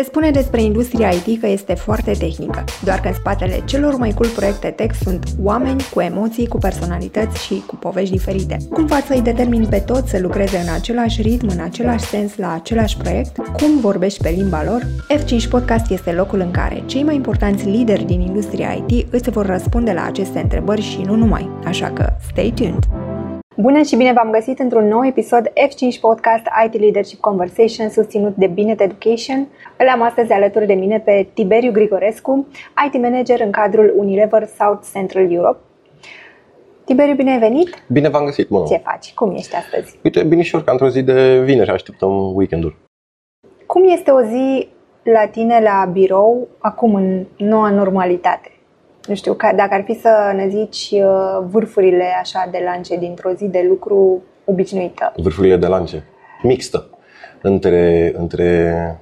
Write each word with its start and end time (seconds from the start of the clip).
Se 0.00 0.06
spune 0.06 0.30
despre 0.30 0.62
industria 0.62 1.08
IT 1.08 1.40
că 1.40 1.46
este 1.46 1.74
foarte 1.74 2.12
tehnică, 2.12 2.64
doar 2.84 3.00
că 3.00 3.08
în 3.08 3.14
spatele 3.14 3.62
celor 3.64 3.96
mai 3.96 4.10
cool 4.10 4.30
proiecte 4.30 4.68
tech 4.68 4.94
sunt 5.02 5.24
oameni 5.42 5.82
cu 5.94 6.00
emoții, 6.00 6.46
cu 6.46 6.58
personalități 6.58 7.44
și 7.44 7.62
cu 7.66 7.76
povești 7.76 8.16
diferite. 8.16 8.56
Cum 8.70 8.86
faci 8.86 9.04
să-i 9.04 9.20
determini 9.20 9.66
pe 9.66 9.78
toți 9.78 10.10
să 10.10 10.18
lucreze 10.20 10.56
în 10.56 10.72
același 10.74 11.22
ritm, 11.22 11.48
în 11.48 11.60
același 11.60 12.04
sens, 12.04 12.36
la 12.36 12.52
același 12.52 12.96
proiect? 12.96 13.36
Cum 13.36 13.80
vorbești 13.80 14.22
pe 14.22 14.28
limba 14.28 14.64
lor? 14.64 14.86
F5 15.18 15.48
Podcast 15.50 15.90
este 15.90 16.12
locul 16.12 16.40
în 16.40 16.50
care 16.50 16.82
cei 16.86 17.02
mai 17.02 17.14
importanți 17.14 17.68
lideri 17.68 18.04
din 18.04 18.20
industria 18.20 18.84
IT 18.86 19.12
îți 19.12 19.30
vor 19.30 19.46
răspunde 19.46 19.92
la 19.92 20.04
aceste 20.04 20.40
întrebări 20.40 20.82
și 20.82 21.00
nu 21.00 21.14
numai, 21.14 21.50
așa 21.64 21.90
că 21.90 22.12
stay 22.32 22.52
tuned! 22.54 23.09
Bună 23.60 23.82
și 23.82 23.96
bine 23.96 24.12
v-am 24.12 24.30
găsit 24.30 24.58
într-un 24.58 24.88
nou 24.88 25.06
episod 25.06 25.48
F5 25.48 26.00
Podcast 26.00 26.42
IT 26.64 26.80
Leadership 26.80 27.20
Conversation 27.20 27.88
susținut 27.88 28.34
de 28.36 28.46
Binet 28.46 28.80
Education. 28.80 29.48
Îl 29.76 29.88
am 29.88 30.02
astăzi 30.02 30.32
alături 30.32 30.66
de 30.66 30.72
mine 30.74 31.00
pe 31.00 31.28
Tiberiu 31.34 31.72
Grigorescu, 31.72 32.46
IT 32.86 33.00
Manager 33.00 33.40
în 33.40 33.50
cadrul 33.50 33.94
Unilever 33.96 34.46
South 34.58 34.86
Central 34.92 35.32
Europe. 35.32 35.58
Tiberiu, 36.84 37.14
bine 37.14 37.30
ai 37.30 37.38
venit! 37.38 37.84
Bine 37.88 38.08
v-am 38.08 38.24
găsit, 38.24 38.48
mă. 38.48 38.64
Ce 38.68 38.76
faci? 38.76 39.12
Cum 39.14 39.34
ești 39.34 39.54
astăzi? 39.54 39.98
Uite, 40.04 40.22
binișor, 40.22 40.64
ca 40.64 40.72
într-o 40.72 40.88
zi 40.88 41.02
de 41.02 41.40
vineri 41.44 41.70
așteptăm 41.70 42.34
weekendul. 42.34 42.76
Cum 43.66 43.88
este 43.88 44.10
o 44.10 44.22
zi 44.22 44.68
la 45.02 45.26
tine 45.26 45.60
la 45.62 45.88
birou 45.92 46.48
acum 46.58 46.94
în 46.94 47.26
noua 47.36 47.70
normalitate? 47.70 48.50
Nu 49.10 49.16
știu, 49.16 49.36
dacă 49.56 49.74
ar 49.74 49.82
fi 49.84 49.94
să 50.00 50.32
ne 50.34 50.48
zici 50.48 50.90
uh, 50.92 51.46
vârfurile 51.50 52.04
așa 52.20 52.48
de 52.50 52.62
lance 52.64 52.96
dintr-o 52.96 53.32
zi 53.32 53.48
de 53.48 53.64
lucru 53.68 54.22
obișnuită. 54.44 55.12
Vârfurile 55.16 55.56
de 55.56 55.66
lance. 55.66 56.04
Mixtă. 56.42 56.88
Între, 57.42 58.12
între 58.16 59.00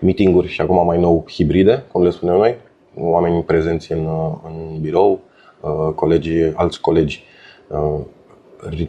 meeting-uri 0.00 0.48
și 0.48 0.60
acum 0.60 0.84
mai 0.84 1.00
nou 1.00 1.24
hibride, 1.28 1.84
cum 1.92 2.02
le 2.02 2.10
spunem 2.10 2.36
noi, 2.36 2.56
oameni 2.96 3.42
prezenți 3.42 3.92
în, 3.92 4.06
în 4.44 4.80
birou, 4.80 5.20
uh, 5.60 5.94
colegii, 5.94 6.52
alți 6.54 6.80
colegi 6.80 7.24
uh, 7.68 8.00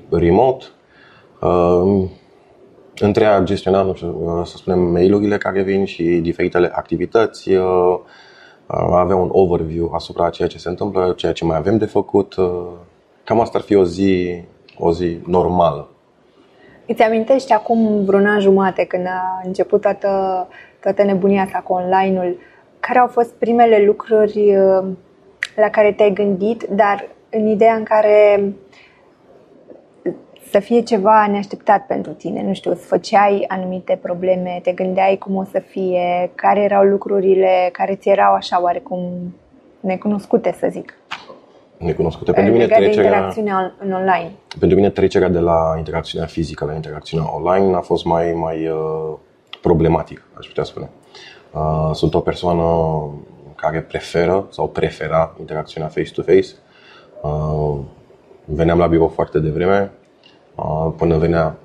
remote, 0.10 0.66
între 2.96 3.26
a 3.26 3.44
gestiona, 3.44 3.82
nu 3.82 3.94
știu, 3.94 4.42
să 4.46 4.58
spunem, 4.58 4.80
mail-urile 4.80 5.38
care 5.38 5.62
vin 5.62 5.86
și 5.86 6.04
diferitele 6.04 6.72
activități, 6.74 7.50
avea 8.78 9.16
un 9.16 9.30
overview 9.32 9.92
asupra 9.94 10.30
ceea 10.30 10.48
ce 10.48 10.58
se 10.58 10.70
întâmplă, 10.70 11.14
ceea 11.18 11.32
ce 11.32 11.46
mai 11.46 11.58
avem 11.58 11.78
de 11.78 11.86
făcut. 11.86 12.36
Uh, 12.36 12.68
cam 13.24 13.40
asta 13.40 13.58
ar 13.58 13.64
fi 13.64 13.76
o 13.76 13.84
zi, 13.84 14.42
o 14.78 14.92
zi 14.92 15.18
normală. 15.26 15.90
Îți 16.86 17.02
amintești 17.02 17.54
acum 17.54 18.04
vreun 18.06 18.26
an 18.26 18.40
jumate 18.40 18.84
când 18.84 19.06
a 19.06 19.42
început 19.46 19.82
toată, 19.82 20.48
toată 20.82 21.04
nebunia 21.04 21.44
asta 21.44 21.60
cu 21.60 21.74
online-ul, 21.74 22.38
care 22.80 23.00
au 23.00 23.08
fost 23.08 23.34
primele 23.34 23.84
lucruri 23.86 24.58
uh, 24.58 24.86
la 25.56 25.70
care 25.70 25.92
te-ai 25.92 26.14
gândit, 26.14 26.64
dar 26.64 27.08
în 27.30 27.48
ideea 27.48 27.74
în 27.74 27.84
care 27.84 28.54
să 30.52 30.60
fie 30.60 30.82
ceva 30.82 31.28
neașteptat 31.28 31.86
pentru 31.86 32.12
tine. 32.12 32.44
Nu 32.44 32.54
știu, 32.54 32.72
îți 32.72 32.86
făceai 32.86 33.46
anumite 33.48 34.00
probleme, 34.02 34.60
te 34.64 34.72
gândeai 34.72 35.18
cum 35.18 35.36
o 35.36 35.44
să 35.44 35.60
fie, 35.60 36.32
care 36.36 36.62
erau 36.62 36.84
lucrurile 36.84 37.70
care 37.72 37.96
ți 37.96 38.10
erau 38.10 38.34
așa 38.34 38.62
oarecum 38.62 39.34
necunoscute, 39.80 40.56
să 40.60 40.68
zic. 40.72 40.94
Necunoscute. 41.78 42.32
Pentru 42.32 42.54
mine 42.54 42.66
trecerea, 42.66 42.94
de 42.94 43.02
interacțiunea 43.02 43.74
în 43.80 43.92
online. 43.92 44.32
Pentru 44.60 44.78
mine 44.78 44.90
trecerea 44.90 45.30
de 45.30 45.40
la 45.40 45.74
interacțiunea 45.78 46.28
fizică 46.28 46.66
la 46.66 46.74
interacțiunea 46.74 47.36
online 47.36 47.76
a 47.76 47.80
fost 47.80 48.06
mai, 48.06 48.32
mai 48.34 48.68
uh, 48.68 49.18
problematic, 49.62 50.24
aș 50.34 50.48
putea 50.48 50.64
spune. 50.64 50.90
Uh, 51.54 51.90
sunt 51.94 52.14
o 52.14 52.20
persoană 52.20 52.64
care 53.56 53.82
preferă 53.82 54.48
sau 54.50 54.68
prefera 54.68 55.36
interacțiunea 55.40 55.90
face-to-face. 55.90 56.48
Uh, 57.22 57.80
veneam 58.46 58.78
la 58.78 58.88
birou 58.88 59.08
foarte 59.08 59.40
devreme, 59.40 59.92
Până 60.98 61.18
venea 61.18 61.58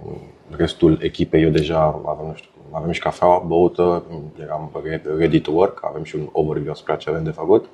restul 0.57 0.99
echipei, 1.03 1.43
eu 1.43 1.51
deja 1.51 2.01
aveam, 2.07 2.27
nu 2.27 2.35
știu, 2.35 2.51
avem 2.71 2.91
și 2.91 3.01
cafeaua 3.01 3.45
băută, 3.47 4.05
eram 4.43 4.71
ready 5.19 5.41
to 5.41 5.51
work, 5.51 5.81
avem 5.83 6.05
și 6.05 6.17
un 6.17 6.29
overview 6.33 6.73
asupra 6.73 6.97
ce 6.97 7.11
avem 7.11 7.25
de 7.25 7.31
făcut. 7.31 7.65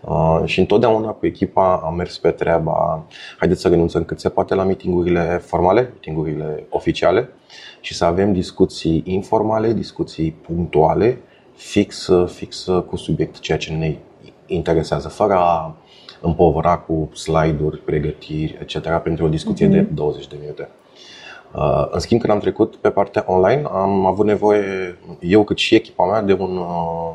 Uh, 0.00 0.42
și 0.44 0.58
întotdeauna 0.58 1.08
cu 1.10 1.26
echipa 1.26 1.80
am 1.84 1.94
mers 1.94 2.18
pe 2.18 2.30
treaba, 2.30 3.06
haideți 3.38 3.60
să 3.60 3.68
renunțăm 3.68 4.04
cât 4.04 4.20
se 4.20 4.28
poate 4.28 4.54
la 4.54 4.62
meetingurile 4.62 5.42
formale, 5.44 5.80
meetingurile 5.80 6.66
oficiale 6.68 7.28
și 7.80 7.94
să 7.94 8.04
avem 8.04 8.32
discuții 8.32 9.02
informale, 9.06 9.72
discuții 9.72 10.30
punctuale, 10.30 11.18
fix, 11.54 12.08
fix 12.26 12.66
cu 12.86 12.96
subiect, 12.96 13.38
ceea 13.38 13.58
ce 13.58 13.72
ne 13.72 13.96
interesează, 14.46 15.08
fără 15.08 15.34
a 15.34 15.76
împovăra 16.20 16.78
cu 16.78 17.10
slide-uri, 17.14 17.78
pregătiri, 17.78 18.58
etc. 18.60 18.98
pentru 19.02 19.24
o 19.24 19.28
discuție 19.28 19.66
mm-hmm. 19.66 19.70
de 19.70 19.80
20 19.80 20.26
de 20.26 20.36
minute. 20.40 20.68
Uh, 21.54 21.86
în 21.90 22.00
schimb, 22.00 22.20
când 22.20 22.32
am 22.32 22.38
trecut 22.38 22.76
pe 22.76 22.90
partea 22.90 23.24
online, 23.26 23.62
am 23.72 24.06
avut 24.06 24.26
nevoie, 24.26 24.98
eu 25.20 25.44
cât 25.44 25.58
și 25.58 25.74
echipa 25.74 26.04
mea, 26.04 26.22
de, 26.22 26.32
un, 26.32 26.56
uh, 26.56 27.12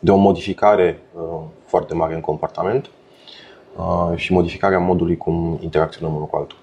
de 0.00 0.10
o 0.10 0.16
modificare 0.16 1.02
uh, 1.14 1.40
foarte 1.64 1.94
mare 1.94 2.14
în 2.14 2.20
comportament 2.20 2.90
și 4.14 4.32
modificarea 4.32 4.78
modului 4.78 5.16
cum 5.16 5.58
interacționăm 5.62 6.14
unul 6.14 6.26
cu 6.26 6.36
altul. 6.36 6.58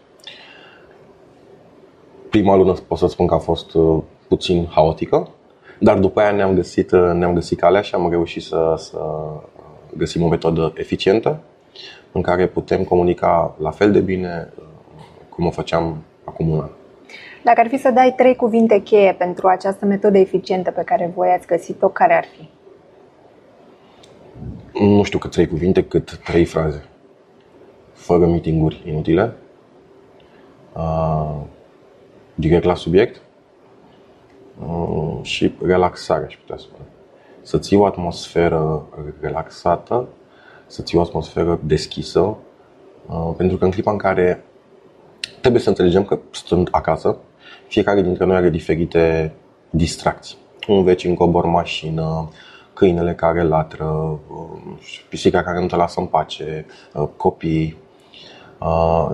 Prima 2.29 2.55
lună 2.55 2.73
pot 2.73 2.97
să 2.97 3.07
spun 3.07 3.27
că 3.27 3.33
a 3.33 3.37
fost 3.37 3.77
puțin 4.27 4.67
haotică, 4.69 5.29
dar 5.79 5.97
după 5.97 6.19
aia 6.19 6.31
ne-am 6.31 6.53
găsit, 6.53 6.91
ne-am 6.91 7.33
găsit 7.33 7.59
calea 7.59 7.81
și 7.81 7.95
am 7.95 8.09
reușit 8.09 8.43
să, 8.43 8.73
să 8.77 8.99
găsim 9.97 10.23
o 10.23 10.27
metodă 10.27 10.73
eficientă 10.75 11.39
în 12.11 12.21
care 12.21 12.47
putem 12.47 12.83
comunica 12.83 13.55
la 13.59 13.71
fel 13.71 13.91
de 13.91 13.99
bine 13.99 14.53
uh, 14.57 14.63
cum 15.29 15.45
o 15.45 15.51
făceam 15.51 16.03
acum 16.23 16.49
un 16.49 16.59
an. 16.59 16.69
Dacă 17.43 17.59
ar 17.59 17.67
fi 17.67 17.77
să 17.77 17.91
dai 17.91 18.13
trei 18.17 18.35
cuvinte 18.35 18.81
cheie 18.81 19.13
pentru 19.13 19.47
această 19.47 19.85
metodă 19.85 20.17
eficientă 20.17 20.71
pe 20.71 20.81
care 20.81 21.11
voi 21.15 21.29
ați 21.29 21.47
găsit-o, 21.47 21.87
care 21.87 22.13
ar 22.13 22.25
fi? 22.25 22.49
Nu 24.83 25.03
știu 25.03 25.19
cât 25.19 25.31
trei 25.31 25.47
cuvinte, 25.47 25.83
cât 25.83 26.17
trei 26.17 26.45
fraze. 26.45 26.83
Fără 27.93 28.25
meeting-uri 28.25 28.83
inutile, 28.85 29.33
uh, 30.73 31.35
direct 32.35 32.63
la 32.63 32.75
subiect 32.75 33.21
uh, 34.67 35.19
și 35.21 35.53
relaxare, 35.61 36.25
aș 36.25 36.35
putea 36.35 36.57
spune. 36.57 36.85
Să 37.41 37.57
ții 37.57 37.77
o 37.77 37.85
atmosferă 37.85 38.87
relaxată 39.19 40.07
să 40.69 40.81
ții 40.81 40.97
o 40.97 41.01
atmosferă 41.01 41.59
deschisă, 41.63 42.37
uh, 43.07 43.33
pentru 43.37 43.57
că 43.57 43.65
în 43.65 43.71
clipa 43.71 43.91
în 43.91 43.97
care 43.97 44.43
trebuie 45.41 45.61
să 45.61 45.69
înțelegem 45.69 46.03
că 46.03 46.19
stând 46.31 46.67
acasă, 46.71 47.17
fiecare 47.67 48.01
dintre 48.01 48.25
noi 48.25 48.35
are 48.35 48.49
diferite 48.49 49.33
distracții. 49.69 50.37
Un 50.67 50.83
vecin 50.83 51.15
cobor 51.15 51.45
mașină, 51.45 52.29
câinele 52.73 53.13
care 53.13 53.43
latră, 53.43 53.85
uh, 53.85 54.99
pisica 55.09 55.43
care 55.43 55.59
nu 55.59 55.67
te 55.67 55.75
lasă 55.75 55.99
în 55.99 56.05
pace, 56.05 56.65
uh, 56.93 57.07
copii. 57.17 57.77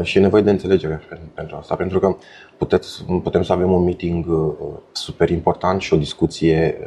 Și 0.01 0.17
e 0.17 0.21
nevoie 0.21 0.43
de 0.43 0.49
înțelegere 0.49 1.01
pentru 1.33 1.55
asta, 1.55 1.75
pentru 1.75 1.99
că 1.99 2.15
puteți, 2.57 3.05
putem 3.23 3.43
să 3.43 3.53
avem 3.53 3.71
un 3.71 3.83
meeting 3.83 4.25
super 4.91 5.29
important 5.29 5.81
și 5.81 5.93
o 5.93 5.97
discuție 5.97 6.77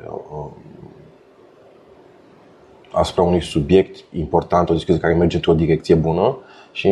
asupra 2.93 3.23
unui 3.23 3.43
subiect 3.43 4.05
important, 4.13 4.71
o 4.71 4.73
discuție 4.73 5.01
care 5.01 5.15
merge 5.15 5.37
într-o 5.37 5.55
direcție 5.55 5.95
bună 5.95 6.39
și 6.73 6.91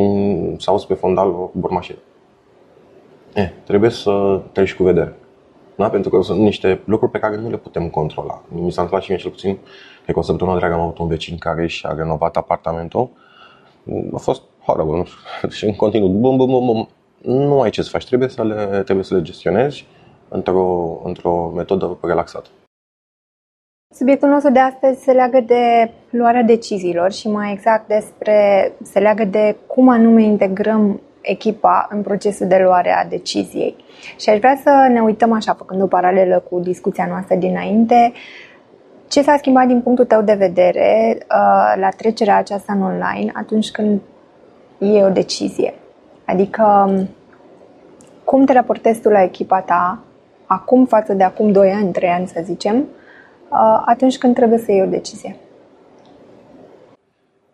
s-a 0.58 0.74
pe 0.88 0.94
fondal 0.94 1.28
o 1.28 1.50
bormașină. 1.52 1.98
Eh, 3.34 3.50
trebuie 3.64 3.90
să 3.90 4.40
treci 4.52 4.74
cu 4.74 4.82
vedere. 4.82 5.16
Da? 5.76 5.88
Pentru 5.88 6.10
că 6.10 6.22
sunt 6.22 6.40
niște 6.40 6.81
lucruri 6.84 7.12
pe 7.12 7.19
care 7.19 7.37
nu 7.37 7.50
le 7.50 7.56
putem 7.56 7.88
controla. 7.88 8.43
Mi 8.48 8.72
s-a 8.72 8.82
întâmplat 8.82 9.02
și 9.02 9.10
mie 9.10 9.20
cel 9.20 9.31
puțin, 9.31 9.58
cred 10.02 10.14
că 10.14 10.19
o 10.19 10.22
săptămână 10.22 10.56
întreagă 10.56 10.78
am 10.78 10.87
avut 10.87 10.98
un 10.98 11.06
vecin 11.06 11.38
care 11.38 11.66
și-a 11.66 11.94
renovat 11.96 12.37
apartamentul. 12.37 13.10
A 14.12 14.19
fost 14.19 14.42
horrible, 14.64 14.96
nu 14.96 15.04
știu. 15.04 15.49
Și 15.49 15.64
în 15.64 15.75
continuu, 15.75 16.08
bum, 16.08 16.37
bum, 16.37 16.46
bum, 16.46 16.66
bum. 16.66 16.88
Nu 17.22 17.60
ai 17.60 17.70
ce 17.70 17.82
să 17.82 17.90
faci, 17.90 18.06
trebuie 18.06 18.28
să 18.28 18.44
le, 18.44 18.82
trebuie 18.84 19.04
să 19.04 19.14
le 19.14 19.22
gestionezi 19.22 19.87
într-o, 20.28 21.00
într-o 21.04 21.52
metodă 21.54 21.99
relaxată. 22.00 22.49
Subiectul 23.98 24.28
nostru 24.28 24.52
de 24.52 24.58
astăzi 24.58 25.02
se 25.02 25.12
leagă 25.12 25.40
de 25.40 25.90
luarea 26.10 26.43
deciziilor 26.43 27.12
și 27.12 27.28
mai 27.28 27.52
exact 27.52 27.88
despre 27.88 28.72
se 28.82 28.98
leagă 28.98 29.25
de 29.25 29.56
cum 29.66 29.88
anume 29.88 30.22
integrăm 30.22 31.00
echipa 31.20 31.88
în 31.90 32.02
procesul 32.02 32.46
de 32.46 32.60
luare 32.62 32.93
a 32.93 33.04
deciziei. 33.04 33.76
Și 34.20 34.31
aș 34.31 34.38
vrea 34.38 34.58
să 34.62 34.88
ne 34.93 35.00
uităm 35.00 35.32
așa, 35.32 35.54
făcând 35.54 35.82
o 35.82 35.87
paralelă 35.87 36.44
cu 36.50 36.58
discuția 36.58 37.06
noastră 37.06 37.34
dinainte, 37.34 38.12
ce 39.08 39.22
s-a 39.22 39.37
schimbat 39.37 39.66
din 39.66 39.81
punctul 39.81 40.04
tău 40.04 40.22
de 40.22 40.34
vedere 40.34 41.19
uh, 41.19 41.81
la 41.81 41.88
trecerea 41.96 42.37
aceasta 42.37 42.72
în 42.72 42.82
online 42.82 43.32
atunci 43.34 43.70
când 43.70 44.00
e 44.78 45.02
o 45.02 45.10
decizie? 45.10 45.75
Adică 46.25 46.94
cum 48.25 48.44
te 48.44 48.52
raportezi 48.52 49.00
tu 49.00 49.08
la 49.08 49.22
echipa 49.22 49.60
ta 49.60 49.99
acum 50.46 50.87
față 50.87 51.12
de 51.12 51.22
acum 51.22 51.52
2 51.52 51.70
ani, 51.70 51.92
3 51.92 52.08
ani 52.08 52.26
să 52.26 52.40
zicem, 52.44 52.76
uh, 52.76 53.04
atunci 53.84 54.19
când 54.19 54.34
trebuie 54.34 54.58
să 54.58 54.72
iei 54.72 54.82
o 54.82 54.87
decizie? 54.87 55.37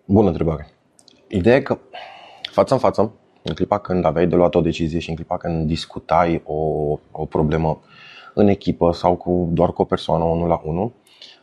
Bună 0.04 0.28
întrebare. 0.28 0.66
Ideea 1.28 1.56
e 1.56 1.60
că 1.60 1.78
față 2.52 2.74
în 2.74 2.80
față, 2.80 3.12
în 3.42 3.54
clipa 3.54 3.78
când 3.78 4.04
aveai 4.04 4.26
de 4.26 4.34
luat 4.34 4.54
o 4.54 4.60
decizie 4.60 4.98
și 4.98 5.08
în 5.08 5.14
clipa 5.14 5.36
când 5.36 5.66
discutai 5.66 6.42
o, 6.46 6.54
o 7.10 7.24
problemă 7.24 7.80
în 8.34 8.48
echipă 8.48 8.92
sau 8.92 9.16
cu, 9.16 9.48
doar 9.52 9.72
cu 9.72 9.82
o 9.82 9.84
persoană, 9.84 10.24
unul 10.24 10.48
la 10.48 10.60
unul, 10.64 10.92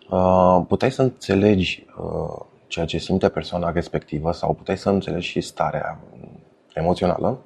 uh, 0.10 0.66
puteai 0.68 0.92
să 0.92 1.02
înțelegi 1.02 1.86
uh, 1.98 2.46
ceea 2.68 2.86
ce 2.86 2.98
simte 2.98 3.30
persoana 3.30 3.72
respectivă 3.72 4.32
sau 4.32 4.54
puteai 4.54 4.78
să 4.78 4.90
înțelegi 4.90 5.28
și 5.28 5.42
starea 5.42 6.00
emoțională 6.74 7.40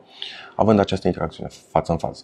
având 0.56 0.79
această 0.79 1.07
interacțiune 1.07 1.49
față 1.71 1.91
în 1.91 1.97
față. 1.97 2.23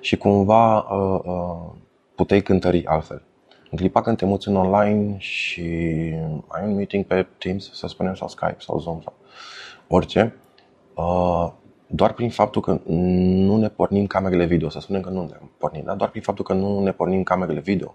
Și 0.00 0.16
cumva 0.16 0.78
uh, 0.78 1.72
puteai 2.14 2.40
cântări 2.40 2.86
altfel. 2.86 3.22
În 3.76 3.82
clipa 3.82 4.02
când 4.02 4.16
te 4.16 4.24
muți 4.24 4.48
în 4.48 4.56
online 4.56 5.16
și 5.18 5.62
ai 6.48 6.64
un 6.64 6.74
meeting 6.74 7.04
pe 7.04 7.26
Teams, 7.38 7.70
să 7.72 7.86
spunem, 7.86 8.14
sau 8.14 8.28
Skype 8.28 8.56
sau 8.58 8.80
Zoom 8.80 9.00
sau 9.00 9.14
orice, 9.88 10.34
uh, 10.94 11.52
doar 11.86 12.12
prin 12.12 12.30
faptul 12.30 12.62
că 12.62 12.80
nu 12.86 13.56
ne 13.56 13.68
pornim 13.68 14.06
camerele 14.06 14.44
video, 14.44 14.68
să 14.68 14.80
spunem 14.80 15.00
că 15.00 15.10
nu 15.10 15.22
ne 15.22 15.36
pornim, 15.58 15.82
dar 15.84 15.96
doar 15.96 16.10
prin 16.10 16.22
faptul 16.22 16.44
că 16.44 16.52
nu 16.52 16.82
ne 16.82 16.92
pornim 16.92 17.22
camerele 17.22 17.60
video, 17.60 17.94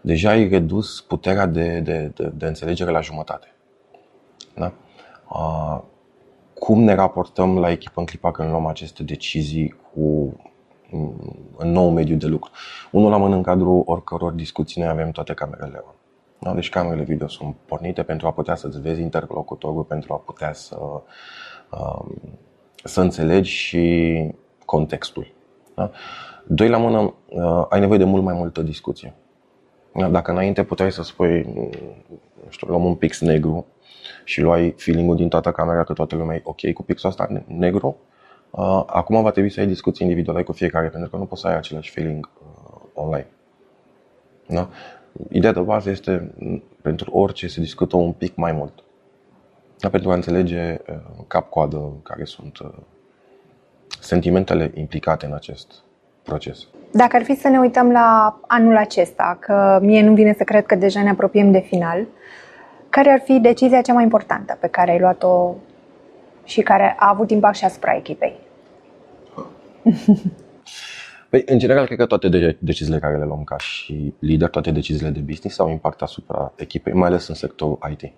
deja 0.00 0.30
ai 0.30 0.48
redus 0.48 1.00
puterea 1.00 1.46
de, 1.46 1.80
de, 1.80 2.12
de, 2.14 2.32
de 2.34 2.46
înțelegere 2.46 2.90
la 2.90 3.00
jumătate. 3.00 3.54
Da? 4.54 4.72
Uh, 5.30 5.80
cum 6.58 6.82
ne 6.82 6.94
raportăm 6.94 7.58
la 7.58 7.70
echipă 7.70 8.00
în 8.00 8.06
clipa 8.06 8.30
când 8.30 8.50
luăm 8.50 8.66
aceste 8.66 9.02
decizii 9.02 9.74
cu 9.92 10.36
în 11.56 11.70
nou 11.70 11.90
mediu 11.90 12.16
de 12.16 12.26
lucru. 12.26 12.50
Unul 12.90 13.10
la 13.10 13.16
mână 13.16 13.34
în 13.34 13.42
cadrul 13.42 13.82
oricăror 13.86 14.32
discuții 14.32 14.80
noi 14.80 14.90
avem 14.90 15.10
toate 15.10 15.34
camerele 15.34 15.82
on. 15.86 15.94
Da? 16.38 16.54
Deci 16.54 16.68
camerele 16.68 17.02
video 17.02 17.28
sunt 17.28 17.54
pornite 17.66 18.02
pentru 18.02 18.26
a 18.26 18.32
putea 18.32 18.54
să-ți 18.54 18.80
vezi 18.80 19.00
interlocutorul, 19.00 19.82
pentru 19.82 20.12
a 20.12 20.16
putea 20.16 20.52
să, 20.52 20.76
um, 21.70 22.14
să 22.84 23.00
înțelegi 23.00 23.50
și 23.50 24.14
contextul. 24.64 25.32
Da? 25.74 25.90
Doi 26.46 26.68
la 26.68 26.78
mână, 26.78 27.14
uh, 27.28 27.66
ai 27.68 27.80
nevoie 27.80 27.98
de 27.98 28.04
mult 28.04 28.22
mai 28.22 28.34
multă 28.34 28.62
discuție. 28.62 29.14
Da? 29.94 30.08
Dacă 30.08 30.30
înainte 30.30 30.64
puteai 30.64 30.92
să 30.92 31.02
spui, 31.02 31.42
nu 32.44 32.50
știu, 32.50 32.66
luăm 32.68 32.84
un 32.84 32.94
pix 32.94 33.20
negru 33.20 33.66
și 34.24 34.40
luai 34.40 34.74
feeling-ul 34.76 35.16
din 35.16 35.28
toată 35.28 35.50
camera 35.50 35.84
că 35.84 35.92
toată 35.92 36.16
lumea 36.16 36.36
e 36.36 36.40
ok 36.44 36.72
cu 36.72 36.82
pixul 36.82 37.08
ăsta 37.08 37.44
negru, 37.46 37.86
Uh, 37.86 38.11
acum 38.86 39.22
va 39.22 39.30
trebui 39.30 39.50
să 39.50 39.60
ai 39.60 39.66
discuții 39.66 40.06
individuale 40.06 40.42
cu 40.42 40.52
fiecare, 40.52 40.88
pentru 40.88 41.10
că 41.10 41.16
nu 41.16 41.24
poți 41.24 41.40
să 41.40 41.46
ai 41.46 41.56
același 41.56 41.90
feeling 41.90 42.28
uh, 42.42 42.80
online. 42.94 43.26
Da? 44.46 44.68
Ideea 45.30 45.52
de 45.52 45.60
bază 45.60 45.90
este 45.90 46.32
pentru 46.82 47.10
orice 47.12 47.46
se 47.48 47.60
discută 47.60 47.96
un 47.96 48.12
pic 48.12 48.36
mai 48.36 48.52
mult. 48.52 48.72
Da? 49.78 49.88
Pentru 49.88 50.10
a 50.10 50.14
înțelege 50.14 50.78
uh, 50.88 50.96
cap-coadă 51.26 51.92
care 52.02 52.24
sunt 52.24 52.58
sentimentele 54.00 54.70
implicate 54.74 55.26
în 55.26 55.32
acest 55.34 55.72
proces. 56.22 56.66
Dacă 56.90 57.16
ar 57.16 57.22
fi 57.22 57.34
să 57.34 57.48
ne 57.48 57.58
uităm 57.58 57.90
la 57.90 58.40
anul 58.46 58.76
acesta, 58.76 59.36
că 59.40 59.78
mie 59.82 60.02
nu 60.02 60.14
vine 60.14 60.32
să 60.32 60.44
cred 60.44 60.66
că 60.66 60.74
deja 60.74 61.02
ne 61.02 61.10
apropiem 61.10 61.50
de 61.50 61.58
final, 61.58 62.06
care 62.88 63.10
ar 63.10 63.20
fi 63.20 63.38
decizia 63.38 63.80
cea 63.80 63.92
mai 63.92 64.02
importantă 64.02 64.56
pe 64.60 64.66
care 64.66 64.90
ai 64.90 64.98
luat-o 64.98 65.54
și 66.44 66.60
care 66.60 66.96
a 66.98 67.08
avut 67.08 67.30
impact 67.30 67.56
și 67.56 67.64
asupra 67.64 67.96
echipei? 67.96 68.38
Păi, 71.30 71.42
în 71.46 71.58
general, 71.58 71.86
cred 71.86 71.98
că 71.98 72.06
toate 72.06 72.56
deciziile 72.58 72.98
care 72.98 73.18
le 73.18 73.24
luăm 73.24 73.44
ca 73.44 73.58
și 73.58 74.14
lider, 74.18 74.48
toate 74.48 74.70
deciziile 74.70 75.10
de 75.10 75.20
business 75.20 75.58
au 75.58 75.70
impact 75.70 76.02
asupra 76.02 76.52
echipei, 76.56 76.92
mai 76.92 77.08
ales 77.08 77.28
în 77.28 77.34
sectorul 77.34 77.78
IT. 77.90 78.12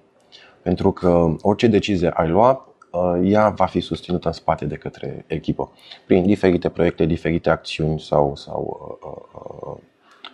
Pentru 0.62 0.92
că 0.92 1.34
orice 1.40 1.66
decizie 1.66 2.08
ai 2.08 2.28
lua, 2.28 2.74
uh, 2.90 3.20
ea 3.22 3.48
va 3.48 3.66
fi 3.66 3.80
susținută 3.80 4.26
în 4.26 4.32
spate 4.32 4.64
de 4.64 4.76
către 4.76 5.24
echipă, 5.26 5.72
prin 6.06 6.26
diferite 6.26 6.68
proiecte, 6.68 7.04
diferite 7.04 7.50
acțiuni 7.50 8.00
sau, 8.00 8.36
sau 8.36 8.98
uh, 9.02 9.40
uh, 9.42 9.82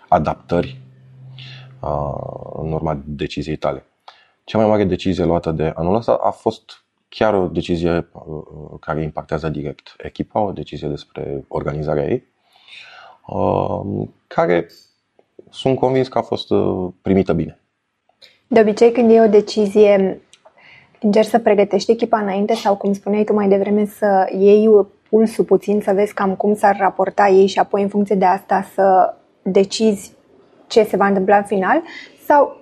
adaptări 0.09 0.81
uh, 1.81 2.61
în 2.63 2.73
urma 2.73 3.03
deciziei 3.05 3.57
tale. 3.57 3.85
Cea 4.45 4.59
mai 4.59 4.67
mare 4.67 4.85
decizie 4.85 5.25
luată 5.25 5.51
de 5.51 5.73
anul 5.75 5.95
ăsta 5.95 6.19
a 6.23 6.31
fost 6.31 6.85
chiar 7.11 7.35
o 7.35 7.47
decizie 7.47 8.09
uh, 8.13 8.79
care 8.81 9.03
impactează 9.03 9.49
direct 9.49 9.95
echipa, 9.99 10.41
o 10.41 10.53
decizie 10.53 10.89
despre 10.89 11.45
organizarea 11.49 12.05
ei, 12.05 12.25
uh, 13.27 14.09
care 14.27 14.67
sunt 15.51 15.79
convins 15.79 16.09
că 16.09 16.19
a 16.19 16.23
fost 16.23 16.51
uh, 16.51 16.89
primită 17.03 17.33
bine. 17.33 17.61
De 18.47 18.61
obicei, 18.61 18.93
când 18.93 19.11
e 19.11 19.21
o 19.21 19.29
decizie, 19.29 20.21
încerci 21.01 21.29
să 21.29 21.39
pregătești 21.39 21.91
echipa 21.91 22.19
înainte 22.19 22.55
sau, 22.55 22.77
cum 22.77 22.93
spuneai 22.93 23.25
tu 23.25 23.33
mai 23.33 23.49
devreme, 23.49 23.85
să 23.85 24.31
iei 24.39 24.69
pulsul 25.09 25.45
puțin, 25.45 25.81
să 25.81 25.93
vezi 25.93 26.15
cam 26.15 26.35
cum 26.35 26.55
s-ar 26.55 26.77
raporta 26.79 27.29
ei 27.29 27.47
și 27.47 27.59
apoi, 27.59 27.83
în 27.83 27.89
funcție 27.89 28.17
de 28.17 28.25
asta, 28.25 28.67
să 28.75 29.15
decizi 29.43 30.13
ce 30.67 30.83
se 30.83 30.97
va 30.97 31.07
întâmpla 31.07 31.37
în 31.37 31.45
final? 31.45 31.83
Sau 32.27 32.57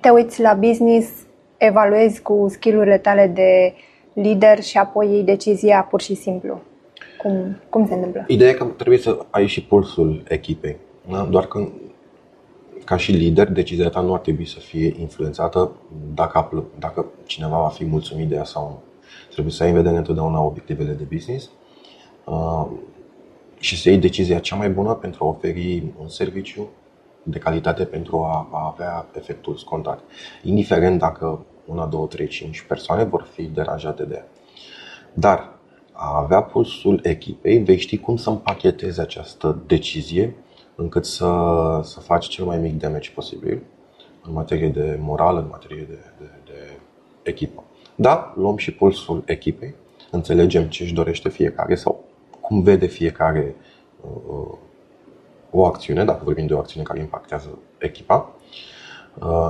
te 0.00 0.10
uiți 0.10 0.40
la 0.40 0.54
business, 0.54 1.08
evaluezi 1.66 2.22
cu 2.22 2.46
skillurile 2.48 2.98
tale 2.98 3.26
de 3.26 3.74
lider 4.12 4.62
și 4.62 4.78
apoi 4.78 5.08
iei 5.10 5.22
decizia 5.22 5.86
pur 5.90 6.00
și 6.00 6.14
simplu. 6.14 6.60
Cum, 7.18 7.60
cum 7.68 7.86
se 7.86 7.94
întâmplă? 7.94 8.24
Ideea 8.26 8.50
e 8.50 8.54
că 8.54 8.64
trebuie 8.64 8.98
să 8.98 9.18
ai 9.30 9.46
și 9.46 9.64
pulsul 9.64 10.22
echipei. 10.28 10.76
Da? 11.10 11.22
Doar 11.30 11.46
că 11.46 11.68
ca 12.84 12.96
și 12.96 13.12
lider, 13.12 13.48
decizia 13.48 13.88
ta 13.88 14.00
nu 14.00 14.14
ar 14.14 14.20
trebui 14.20 14.46
să 14.46 14.58
fie 14.58 14.94
influențată 14.98 15.70
dacă, 16.14 16.64
dacă 16.78 17.06
cineva 17.24 17.60
va 17.60 17.68
fi 17.68 17.84
mulțumit 17.84 18.28
de 18.28 18.34
ea 18.34 18.44
sau 18.44 18.68
nu. 18.68 18.82
Trebuie 19.30 19.52
să 19.52 19.62
ai 19.62 19.68
în 19.68 19.74
vedere 19.74 19.96
întotdeauna 19.96 20.42
obiectivele 20.42 20.92
de 20.92 21.06
business 21.12 21.50
uh, 22.24 22.66
și 23.58 23.80
să 23.80 23.88
iei 23.88 23.98
decizia 23.98 24.38
cea 24.38 24.56
mai 24.56 24.70
bună 24.70 24.92
pentru 24.94 25.24
a 25.24 25.28
oferi 25.28 25.82
un 26.00 26.08
serviciu 26.08 26.68
de 27.22 27.38
calitate 27.38 27.84
pentru 27.84 28.22
a, 28.22 28.48
a 28.52 28.72
avea 28.74 29.06
efectul 29.16 29.56
scontat. 29.56 30.00
Indiferent 30.42 30.98
dacă 30.98 31.44
una, 31.64 31.86
două, 31.86 32.06
trei, 32.06 32.26
cinci 32.26 32.62
persoane 32.62 33.04
vor 33.04 33.28
fi 33.32 33.42
deranjate 33.42 34.04
de 34.04 34.14
ea. 34.14 34.26
Dar 35.12 35.58
a 35.92 36.18
avea 36.18 36.42
pulsul 36.42 37.00
echipei, 37.02 37.58
vei 37.58 37.78
ști 37.78 37.98
cum 37.98 38.16
să 38.16 38.30
împachetezi 38.30 39.00
această 39.00 39.62
decizie 39.66 40.36
încât 40.74 41.04
să, 41.04 41.30
să 41.82 42.00
faci 42.00 42.28
cel 42.28 42.44
mai 42.44 42.58
mic 42.58 42.78
damage 42.78 43.10
posibil 43.10 43.62
în 44.22 44.32
materie 44.32 44.68
de 44.68 44.98
moral, 45.00 45.36
în 45.36 45.46
materie 45.50 45.86
de, 45.88 45.98
de, 46.18 46.30
de 46.44 46.78
echipă. 47.22 47.64
Da, 47.94 48.32
luăm 48.36 48.56
și 48.56 48.74
pulsul 48.74 49.22
echipei, 49.26 49.74
înțelegem 50.10 50.68
ce 50.68 50.82
își 50.82 50.94
dorește 50.94 51.28
fiecare 51.28 51.74
sau 51.74 52.04
cum 52.40 52.62
vede 52.62 52.86
fiecare 52.86 53.56
uh, 54.00 54.58
o 55.50 55.64
acțiune, 55.64 56.04
dacă 56.04 56.24
vorbim 56.24 56.46
de 56.46 56.54
o 56.54 56.58
acțiune 56.58 56.86
care 56.86 57.00
impactează 57.00 57.58
echipa, 57.78 58.34
Uh, 58.36 58.41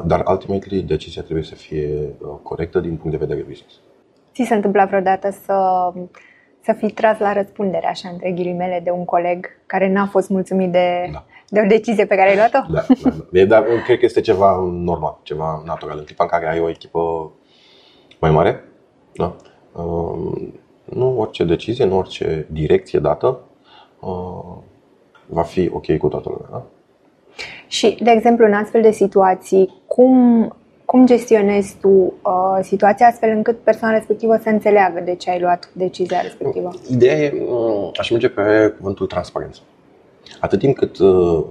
dar 0.04 0.24
ultimately 0.28 0.82
decizia 0.82 1.22
trebuie 1.22 1.44
să 1.44 1.54
fie 1.54 1.88
uh, 2.18 2.28
corectă 2.42 2.80
din 2.80 2.96
punct 2.96 3.10
de 3.10 3.24
vedere 3.26 3.46
business. 3.48 3.74
Ți 4.34 4.44
se 4.44 4.54
întâmplă 4.54 4.84
vreodată 4.86 5.30
să, 5.30 5.90
să 6.60 6.72
fii 6.72 6.90
tras 6.90 7.18
la 7.18 7.32
răspundere, 7.32 7.86
așa, 7.86 8.08
între 8.08 8.30
ghilimele, 8.30 8.80
de 8.84 8.90
un 8.90 9.04
coleg 9.04 9.46
care 9.66 9.92
n-a 9.92 10.06
fost 10.06 10.28
mulțumit 10.28 10.72
de, 10.72 11.10
da. 11.12 11.24
de 11.48 11.60
o 11.64 11.66
decizie 11.66 12.06
pe 12.06 12.14
care 12.14 12.28
ai 12.28 12.36
luat-o? 12.36 12.72
Da, 12.72 12.84
da, 13.02 13.14
da. 13.30 13.44
Dar 13.44 13.64
cred 13.84 13.98
că 13.98 14.04
este 14.04 14.20
ceva 14.20 14.56
normal, 14.72 15.18
ceva 15.22 15.62
natural. 15.66 15.98
În 15.98 16.04
clipa 16.04 16.24
în 16.24 16.30
care 16.30 16.48
ai 16.48 16.60
o 16.60 16.68
echipă 16.68 17.32
mai 18.20 18.30
mare, 18.30 18.64
da? 19.12 19.36
Uh, 19.72 20.50
nu 20.84 21.18
orice 21.18 21.44
decizie, 21.44 21.84
nu 21.84 21.96
orice 21.96 22.46
direcție 22.50 22.98
dată 22.98 23.40
va 25.26 25.42
fi 25.42 25.70
ok 25.72 25.96
cu 25.96 26.08
toată 26.08 26.28
lumea. 26.28 26.48
Da? 26.50 26.64
Și, 27.72 27.96
de 28.02 28.10
exemplu, 28.10 28.46
în 28.46 28.52
astfel 28.52 28.82
de 28.82 28.90
situații, 28.90 29.82
cum, 29.86 30.56
cum 30.84 31.06
gestionezi 31.06 31.76
tu 31.80 31.88
uh, 31.88 32.58
situația 32.62 33.06
astfel 33.06 33.30
încât 33.30 33.58
persoana 33.58 33.94
respectivă 33.94 34.38
să 34.42 34.48
înțeleagă 34.48 35.00
de 35.04 35.14
ce 35.14 35.30
ai 35.30 35.40
luat 35.40 35.70
decizia 35.72 36.20
respectivă? 36.20 36.70
Ideea 36.90 37.16
e, 37.16 37.42
uh, 37.48 37.90
aș 37.98 38.10
merge 38.10 38.28
pe 38.28 38.74
cuvântul 38.76 39.06
transparență. 39.06 39.60
Atât 40.40 40.58
timp 40.58 40.76
cât 40.76 40.98
uh, 40.98 41.44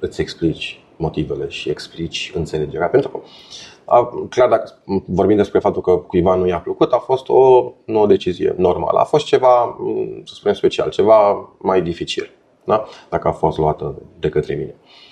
îți 0.00 0.20
explici 0.20 0.84
motivele 0.96 1.48
și 1.48 1.70
explici 1.70 2.32
înțelegerea, 2.34 2.88
pentru 2.88 3.08
că 3.08 3.18
a, 3.84 4.26
clar, 4.28 4.48
dacă 4.48 4.78
vorbim 5.06 5.36
despre 5.36 5.58
faptul 5.58 5.82
că 5.82 5.96
cuiva 5.96 6.34
nu 6.34 6.46
i-a 6.46 6.58
plăcut, 6.58 6.92
a 6.92 6.98
fost 6.98 7.28
o 7.28 7.72
nouă 7.84 8.06
decizie 8.06 8.54
normală. 8.56 8.98
A 8.98 9.04
fost 9.04 9.26
ceva, 9.26 9.78
să 10.24 10.34
spunem, 10.34 10.56
special, 10.56 10.90
ceva 10.90 11.50
mai 11.58 11.82
dificil, 11.82 12.30
da? 12.64 12.84
dacă 13.08 13.28
a 13.28 13.32
fost 13.32 13.58
luată 13.58 14.02
de 14.18 14.28
către 14.28 14.54
mine. 14.54 14.74
Uh, 14.82 15.10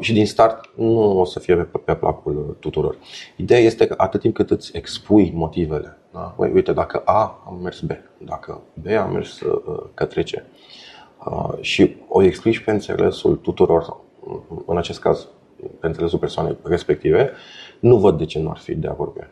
și 0.00 0.12
din 0.12 0.26
start 0.26 0.70
nu 0.74 1.18
o 1.18 1.24
să 1.24 1.38
fie 1.38 1.56
pe, 1.56 1.78
pe 1.78 1.94
placul 1.94 2.56
tuturor. 2.60 2.96
Ideea 3.36 3.60
este 3.60 3.86
că 3.86 3.94
atât 3.96 4.20
timp 4.20 4.34
cât 4.34 4.50
îți 4.50 4.76
expui 4.76 5.32
motivele, 5.34 5.96
da? 6.12 6.34
uite, 6.36 6.72
dacă 6.72 7.02
A 7.04 7.42
am 7.46 7.58
mers 7.62 7.80
B, 7.80 7.90
dacă 8.18 8.60
B 8.72 8.86
am 8.86 9.12
mers 9.12 9.40
uh, 9.40 9.82
către 9.94 10.22
C 10.22 10.28
uh, 10.28 11.52
și 11.60 11.96
o 12.08 12.22
explici 12.22 12.58
pe 12.58 12.70
înțelesul 12.70 13.36
tuturor, 13.36 13.96
în 14.66 14.76
acest 14.76 15.00
caz 15.00 15.28
pe 15.80 15.86
înțelesul 15.86 16.18
persoanei 16.18 16.56
respective, 16.62 17.30
nu 17.80 17.96
văd 17.96 18.18
de 18.18 18.24
ce 18.24 18.38
nu 18.38 18.50
ar 18.50 18.58
fi 18.58 18.74
de 18.74 18.88
acord 18.88 19.12
cu 19.12 19.18
ea. 19.20 19.30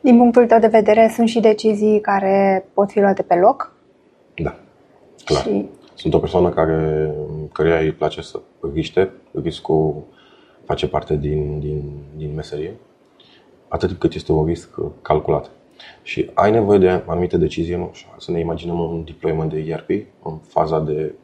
Din 0.00 0.16
punctul 0.16 0.46
tău 0.46 0.58
de 0.58 0.66
vedere, 0.66 1.12
sunt 1.14 1.28
și 1.28 1.40
decizii 1.40 2.00
care 2.00 2.66
pot 2.74 2.90
fi 2.90 3.00
luate 3.00 3.22
pe 3.22 3.34
loc? 3.34 3.72
Da, 4.36 4.56
clar. 5.24 5.42
Și... 5.42 5.68
Sunt 5.94 6.14
o 6.14 6.18
persoană 6.18 6.48
care, 6.48 7.10
căreia 7.52 7.78
îi 7.78 7.92
place 7.92 8.20
să 8.20 8.40
riște, 8.74 9.10
riscul 9.42 10.02
face 10.64 10.88
parte 10.88 11.16
din, 11.16 11.60
din, 11.60 12.02
din 12.16 12.34
meserie, 12.34 12.76
atât 13.68 13.98
cât 13.98 14.14
este 14.14 14.32
un 14.32 14.46
risc 14.46 14.74
calculat. 15.02 15.50
Și 16.02 16.30
ai 16.34 16.50
nevoie 16.50 16.78
de 16.78 17.02
anumite 17.06 17.36
decizii, 17.36 17.74
nu 17.74 17.90
știu, 17.92 18.10
să 18.18 18.30
ne 18.30 18.38
imaginăm 18.38 18.78
un 18.78 19.04
deployment 19.04 19.50
de 19.50 19.58
ERP 19.58 19.90
în 20.22 20.38
faza 20.38 20.80
de 20.80 21.14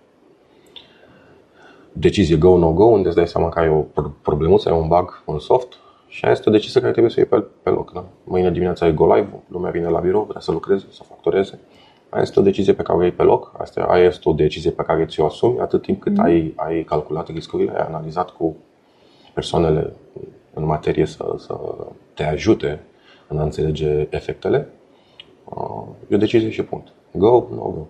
decizie 1.92 2.36
go-no-go, 2.36 2.84
unde 2.84 3.06
îți 3.06 3.16
dai 3.16 3.28
seama 3.28 3.48
că 3.48 3.58
ai 3.58 3.68
o 3.68 3.84
problemă, 4.22 4.56
ai 4.64 4.72
un 4.72 4.88
bug 4.88 5.22
în 5.26 5.38
soft 5.38 5.78
și 6.08 6.24
aia 6.24 6.32
este 6.32 6.48
o 6.48 6.52
decizie 6.52 6.80
care 6.80 6.92
trebuie 6.92 7.12
să 7.12 7.20
iei 7.20 7.28
pe, 7.28 7.44
pe 7.62 7.70
loc. 7.70 7.92
Da? 7.92 8.04
Mâine 8.24 8.50
dimineața 8.50 8.86
e 8.86 8.92
go 8.92 9.14
live, 9.14 9.42
lumea 9.48 9.70
vine 9.70 9.88
la 9.88 10.00
birou, 10.00 10.24
vrea 10.28 10.40
să 10.40 10.52
lucreze, 10.52 10.86
să 10.90 11.02
factoreze. 11.02 11.60
Aia 12.08 12.22
este 12.22 12.40
o 12.40 12.42
decizie 12.42 12.72
pe 12.72 12.82
care 12.82 12.98
o 12.98 13.02
iei 13.02 13.12
pe 13.12 13.22
loc, 13.22 13.52
asta, 13.58 13.82
aia 13.82 14.04
este 14.04 14.28
o 14.28 14.32
decizie 14.32 14.70
pe 14.70 14.82
care 14.82 15.06
ți-o 15.06 15.24
asumi 15.24 15.60
atât 15.60 15.82
timp 15.82 16.00
cât 16.00 16.16
mm. 16.16 16.24
ai, 16.24 16.52
ai 16.56 16.82
calculat 16.82 17.28
riscurile, 17.28 17.70
ai 17.70 17.86
analizat 17.86 18.30
cu 18.30 18.56
persoanele 19.34 19.92
în 20.54 20.64
materie 20.64 21.06
să, 21.06 21.34
să 21.38 21.58
te 22.14 22.24
ajute 22.24 22.80
în 23.28 23.38
a 23.38 23.42
înțelege 23.42 24.06
efectele. 24.10 24.68
Uh, 25.44 25.84
e 26.08 26.14
o 26.14 26.18
decizie 26.18 26.50
și 26.50 26.62
punct. 26.62 26.88
Go, 27.10 27.46
no 27.54 27.62
go. 27.62 27.86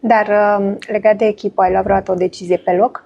Dar 0.00 0.58
um, 0.58 0.78
legat 0.86 1.16
de 1.16 1.24
echipă, 1.24 1.62
ai 1.62 1.70
luat 1.70 1.82
vreodată 1.82 2.12
o 2.12 2.14
decizie 2.14 2.56
pe 2.56 2.72
loc? 2.72 3.04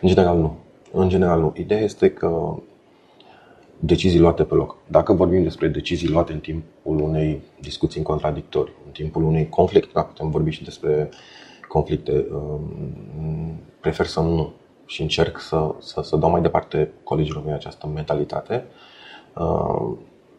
În 0.00 0.08
general 0.08 0.36
nu. 0.36 0.56
În 0.92 1.08
general 1.08 1.40
nu. 1.40 1.52
Ideea 1.56 1.80
este 1.80 2.10
că 2.10 2.54
decizii 3.78 4.18
luate 4.18 4.44
pe 4.44 4.54
loc. 4.54 4.76
Dacă 4.86 5.12
vorbim 5.12 5.42
despre 5.42 5.68
decizii 5.68 6.08
luate 6.08 6.32
în 6.32 6.38
timpul 6.38 7.00
unei 7.00 7.42
discuții 7.60 7.98
în 7.98 8.06
contradictoriu, 8.06 8.74
în 8.86 8.92
timpul 8.92 9.22
unui 9.22 9.48
conflict, 9.48 9.92
da, 9.92 10.02
putem 10.02 10.30
vorbi 10.30 10.50
și 10.50 10.64
despre 10.64 11.08
conflicte, 11.68 12.26
um, 12.32 13.60
prefer 13.80 14.06
să 14.06 14.20
nu 14.20 14.52
și 14.86 15.02
încerc 15.02 15.40
să, 15.40 15.74
să, 15.78 16.00
să 16.02 16.16
dau 16.16 16.30
mai 16.30 16.42
departe 16.42 16.92
colegilor 17.02 17.44
mei 17.44 17.54
această 17.54 17.86
mentalitate. 17.86 18.64
Uh, 19.36 19.96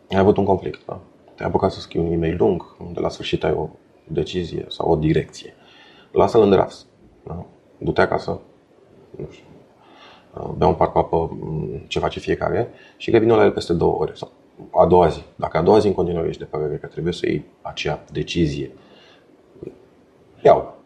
ai 0.09 0.19
avut 0.19 0.37
un 0.37 0.45
conflict, 0.45 0.85
da? 0.85 0.99
te-ai 1.35 1.47
apucat 1.49 1.71
să 1.71 1.79
scrii 1.79 2.01
un 2.01 2.11
e-mail 2.11 2.35
lung, 2.37 2.75
unde 2.79 2.99
la 2.99 3.09
sfârșit 3.09 3.43
ai 3.43 3.51
o 3.51 3.69
decizie 4.07 4.65
sau 4.67 4.91
o 4.91 4.95
direcție. 4.95 5.53
Lasă-l 6.11 6.41
în 6.41 6.49
drafts. 6.49 6.85
Da? 7.23 7.45
Du-te 7.77 8.01
acasă, 8.01 8.41
nu 9.17 9.27
știu, 9.31 9.45
uh, 9.45 9.48
bea 10.57 10.67
un 10.67 10.73
par 10.73 10.91
cu 10.91 10.97
apă, 10.97 11.37
mm, 11.39 11.83
ce 11.87 11.99
face 11.99 12.19
fiecare 12.19 12.69
și 12.97 13.09
revină 13.09 13.35
la 13.35 13.43
el 13.43 13.51
peste 13.51 13.73
două 13.73 13.97
ore 13.99 14.11
sau 14.15 14.31
a 14.71 14.85
doua 14.85 15.07
zi. 15.07 15.21
Dacă 15.35 15.57
a 15.57 15.61
doua 15.61 15.79
zi 15.79 15.87
în 15.87 15.93
continuare 15.93 16.27
ești 16.27 16.41
de 16.41 16.47
părere 16.47 16.77
că 16.77 16.87
trebuie 16.87 17.13
să 17.13 17.25
iei 17.25 17.45
acea 17.61 18.03
decizie, 18.11 18.71
iau. 20.43 20.77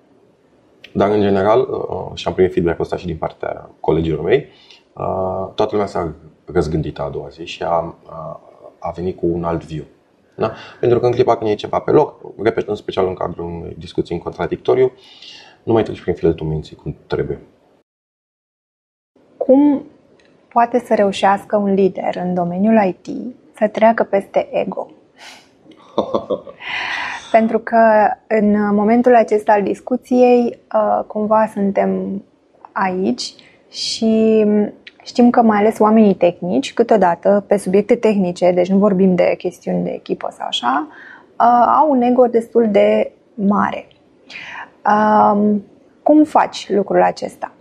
Dar 0.93 1.11
în 1.11 1.21
general, 1.21 1.59
uh, 1.59 2.11
și 2.13 2.27
am 2.27 2.33
primit 2.33 2.51
feedback-ul 2.51 2.83
ăsta 2.83 2.97
și 2.97 3.05
din 3.05 3.17
partea 3.17 3.69
colegilor 3.79 4.21
mei, 4.21 4.47
uh, 4.93 5.51
toată 5.55 5.69
lumea 5.71 5.85
s-a 5.85 6.13
răzgândit 6.45 6.99
a 6.99 7.09
doua 7.09 7.27
zi 7.27 7.45
și 7.45 7.63
a, 7.63 7.95
a, 8.05 8.41
a 8.79 8.91
venit 8.91 9.17
cu 9.17 9.25
un 9.25 9.43
alt 9.43 9.65
view. 9.65 9.83
Da? 10.35 10.53
Pentru 10.79 10.99
că 10.99 11.05
în 11.05 11.11
clipa 11.11 11.37
când 11.37 11.49
e 11.49 11.55
ceva 11.55 11.79
pe 11.79 11.91
loc, 11.91 12.21
repet, 12.43 12.67
în 12.67 12.75
special 12.75 13.07
în 13.07 13.13
cadrul 13.13 13.45
unei 13.45 13.75
discuții 13.77 14.15
în 14.15 14.21
contradictoriu, 14.21 14.91
nu 15.63 15.73
mai 15.73 15.83
treci 15.83 16.01
prin 16.01 16.13
filtrul 16.13 16.47
minții 16.47 16.75
cum 16.75 16.97
trebuie. 17.07 17.41
Cum 19.45 19.83
poate 20.47 20.79
să 20.79 20.93
reușească 20.93 21.55
un 21.57 21.73
lider 21.73 22.15
în 22.15 22.33
domeniul 22.33 22.83
IT 22.85 23.35
să 23.57 23.67
treacă 23.67 24.03
peste 24.03 24.47
ego? 24.51 24.89
Pentru 27.31 27.59
că 27.59 27.77
în 28.27 28.75
momentul 28.75 29.15
acesta 29.15 29.51
al 29.51 29.63
discuției, 29.63 30.59
uh, 30.73 31.03
cumva 31.07 31.49
suntem 31.53 32.23
aici 32.71 33.33
și 33.69 34.45
știm 35.03 35.29
că 35.29 35.41
mai 35.41 35.57
ales 35.57 35.79
oamenii 35.79 36.15
tehnici, 36.15 36.73
câteodată 36.73 37.43
pe 37.47 37.57
subiecte 37.57 37.95
tehnice, 37.95 38.51
deci 38.51 38.69
nu 38.69 38.77
vorbim 38.77 39.15
de 39.15 39.35
chestiuni 39.37 39.83
de 39.83 39.89
echipă 39.89 40.33
sau 40.37 40.47
așa, 40.47 40.87
uh, 40.89 41.75
au 41.79 41.89
un 41.89 42.01
ego 42.01 42.25
destul 42.25 42.67
de 42.71 43.11
mare. 43.33 43.87
Um, 44.85 45.63
cum 46.03 46.23
faci 46.23 46.69
lucrul 46.69 47.01
acesta? 47.01 47.51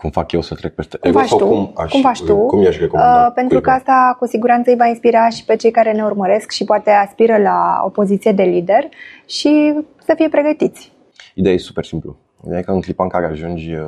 Cum 0.00 0.10
fac 0.10 0.32
eu 0.32 0.40
să 0.40 0.54
trec 0.54 0.74
peste 0.74 0.98
cum 0.98 1.10
ego 1.10 1.22
sau 1.22 1.38
tu? 1.38 1.46
cum, 1.46 1.72
aș, 1.76 1.90
cum 1.90 2.00
faci 2.00 2.22
tu? 2.22 2.46
Cum 2.46 2.62
i-aș 2.62 2.78
recomanda? 2.78 3.26
Uh, 3.26 3.32
pentru 3.34 3.60
că 3.60 3.70
asta 3.70 4.16
cu 4.18 4.26
siguranță 4.26 4.70
îi 4.70 4.76
va 4.76 4.86
inspira 4.86 5.28
și 5.28 5.44
pe 5.44 5.56
cei 5.56 5.70
care 5.70 5.92
ne 5.92 6.04
urmăresc 6.04 6.50
și 6.50 6.64
poate 6.64 6.90
aspiră 6.90 7.36
la 7.36 7.82
o 7.84 7.88
poziție 7.88 8.32
de 8.32 8.42
lider 8.42 8.88
și 9.26 9.74
să 10.04 10.12
fie 10.16 10.28
pregătiți. 10.28 10.92
Ideea 11.34 11.54
e 11.54 11.58
super 11.58 11.84
simplu. 11.84 12.16
Ideea 12.44 12.58
e 12.58 12.62
că 12.62 12.70
în 12.70 12.80
clipa 12.80 13.02
în 13.02 13.08
care 13.08 13.26
ajungi 13.26 13.74
uh, 13.74 13.86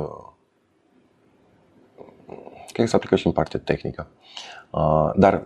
cred 2.71 2.85
că 2.85 2.85
se 2.85 2.95
aplică 2.95 3.15
și 3.15 3.27
în 3.27 3.33
partea 3.33 3.59
tehnică. 3.63 4.07
Uh, 4.69 5.11
dar 5.15 5.43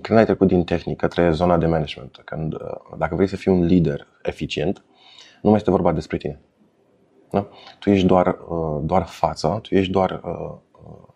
când 0.00 0.18
ai 0.18 0.24
trecut 0.24 0.48
din 0.48 0.64
tehnică 0.64 1.06
către 1.06 1.30
zona 1.30 1.58
de 1.58 1.66
management, 1.66 2.22
când, 2.24 2.54
uh, 2.54 2.60
dacă 2.98 3.14
vrei 3.14 3.28
să 3.28 3.36
fii 3.36 3.52
un 3.52 3.64
lider 3.64 4.06
eficient, 4.22 4.84
nu 5.40 5.50
mai 5.50 5.58
este 5.58 5.70
vorba 5.70 5.92
despre 5.92 6.16
tine 6.16 6.40
da? 7.32 7.48
Tu 7.78 7.90
ești 7.90 8.06
doar, 8.06 8.26
uh, 8.48 8.80
doar 8.82 9.06
fața, 9.06 9.58
tu 9.58 9.74
ești 9.74 9.92
doar 9.92 10.20
uh, 10.24 10.56
uh, 10.72 11.08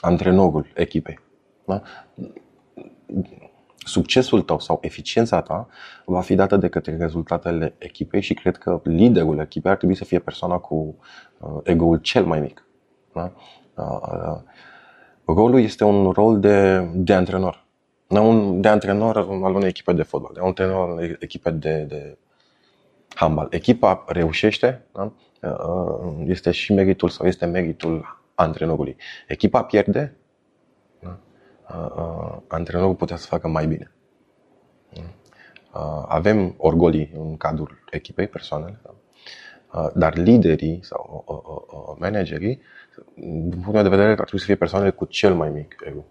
antrenorul 0.00 0.66
echipei. 0.74 1.18
Da? 1.64 1.82
Succesul 3.76 4.42
tău 4.42 4.58
sau 4.58 4.78
eficiența 4.82 5.40
ta 5.40 5.68
va 6.04 6.20
fi 6.20 6.34
dată 6.34 6.56
de 6.56 6.68
către 6.68 6.96
rezultatele 6.96 7.74
echipei 7.78 8.20
și 8.20 8.34
cred 8.34 8.56
că 8.56 8.80
liderul 8.84 9.38
echipei 9.38 9.70
ar 9.70 9.76
trebui 9.76 9.94
să 9.94 10.04
fie 10.04 10.18
persoana 10.18 10.58
cu 10.58 10.96
ego-ul 11.62 11.96
cel 11.96 12.24
mai 12.24 12.40
mic. 12.40 12.66
Da? 13.12 13.32
Rolul 15.24 15.60
este 15.60 15.84
un 15.84 16.10
rol 16.10 16.40
de, 16.40 16.88
de 16.94 17.14
antrenor. 17.14 17.66
Un, 18.08 18.60
de 18.60 18.68
antrenor 18.68 19.16
al 19.16 19.54
unei 19.54 19.68
echipe 19.68 19.92
de 19.92 20.02
fotbal, 20.02 20.30
de 20.34 20.40
antrenor 20.42 20.88
al 20.88 20.90
unei 20.90 21.16
echipe 21.20 21.50
de, 21.50 21.84
de 21.88 22.18
handbal. 23.14 23.46
Echipa 23.50 24.04
reușește, 24.06 24.84
da? 24.92 25.12
Uh, 25.42 26.24
este 26.26 26.50
și 26.50 26.72
meritul 26.72 27.08
sau 27.08 27.26
este 27.26 27.46
meritul 27.46 28.22
antrenorului. 28.34 28.96
Echipa 29.26 29.64
pierde, 29.64 30.16
da? 31.00 31.18
Uh, 31.68 31.90
uh, 31.96 32.36
antrenorul 32.48 32.94
putea 32.94 33.16
să 33.16 33.26
facă 33.26 33.48
mai 33.48 33.66
bine. 33.66 33.92
Avem 36.06 36.54
orgolii 36.56 37.10
în 37.14 37.36
cadrul 37.36 37.84
echipei, 37.90 38.26
persoanele, 38.26 38.80
da? 38.82 38.94
dar 39.94 40.16
liderii 40.16 40.78
sau 40.82 41.24
managerii, 41.98 42.60
din 43.14 43.50
punctul 43.50 43.72
meu 43.72 43.82
de 43.82 43.88
vedere, 43.88 44.08
ar 44.08 44.14
trebui 44.14 44.38
să 44.38 44.44
fie 44.44 44.54
persoanele 44.54 44.90
cu 44.90 45.04
cel 45.04 45.34
mai 45.34 45.50
mic 45.50 45.76
ego. 45.86 46.04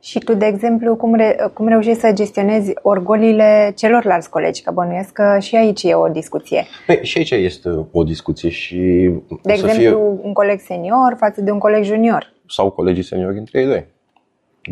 Și 0.00 0.18
tu, 0.18 0.34
de 0.34 0.46
exemplu, 0.46 0.96
cum, 0.96 1.14
re- 1.14 1.50
cum 1.54 1.68
reușești 1.68 2.00
să 2.00 2.12
gestionezi 2.12 2.72
orgolile 2.82 3.72
celorlalți 3.76 4.30
colegi? 4.30 4.62
Că 4.62 4.70
bănuiesc 4.70 5.12
că 5.12 5.38
și 5.40 5.56
aici 5.56 5.82
e 5.82 5.94
o 5.94 6.08
discuție. 6.08 6.64
Păi, 6.86 6.98
și 7.02 7.18
aici 7.18 7.30
este 7.30 7.86
o 7.92 8.02
discuție 8.04 8.48
și... 8.48 9.10
De 9.42 9.52
exemplu, 9.52 9.80
fie... 9.80 9.94
un 10.22 10.32
coleg 10.32 10.60
senior 10.60 11.14
față 11.18 11.40
de 11.40 11.50
un 11.50 11.58
coleg 11.58 11.82
junior. 11.82 12.32
Sau 12.48 12.70
colegii 12.70 13.02
seniori 13.02 13.38
între 13.38 13.60
ei 13.60 13.66
doi. 13.66 13.86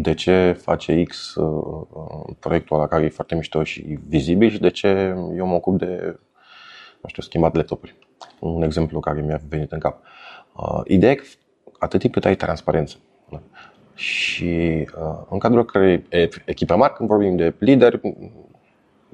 De 0.01 0.15
ce 0.15 0.57
face 0.63 1.03
X 1.03 1.35
uh, 1.35 1.87
proiectul 2.39 2.77
ăla 2.77 2.87
care 2.87 3.05
e 3.05 3.09
foarte 3.09 3.35
mișto 3.35 3.63
și 3.63 3.99
vizibil 4.09 4.51
și 4.51 4.61
de 4.61 4.71
ce 4.71 4.89
eu 5.37 5.47
mă 5.47 5.55
ocup 5.55 5.79
de, 5.79 6.19
nu 7.01 7.09
știu, 7.09 7.23
schimbat 7.23 7.55
laptopuri. 7.55 7.97
Un 8.41 8.63
exemplu 8.63 9.01
care 9.01 9.21
mi-a 9.21 9.41
venit 9.49 9.73
în 9.73 9.79
cap. 9.79 10.01
Uh, 10.57 10.81
ideea 10.85 11.13
e 11.13 11.15
că 11.15 11.23
atât 11.79 12.01
timp 12.01 12.13
cât 12.13 12.25
ai 12.25 12.35
transparență, 12.35 12.97
și 13.99 14.87
uh, 15.01 15.19
în 15.29 15.39
cadrul 15.39 15.65
cărei 15.65 16.07
echipe 16.45 16.75
mari, 16.75 16.93
când 16.93 17.09
vorbim 17.09 17.37
de 17.37 17.55
lider, 17.59 18.01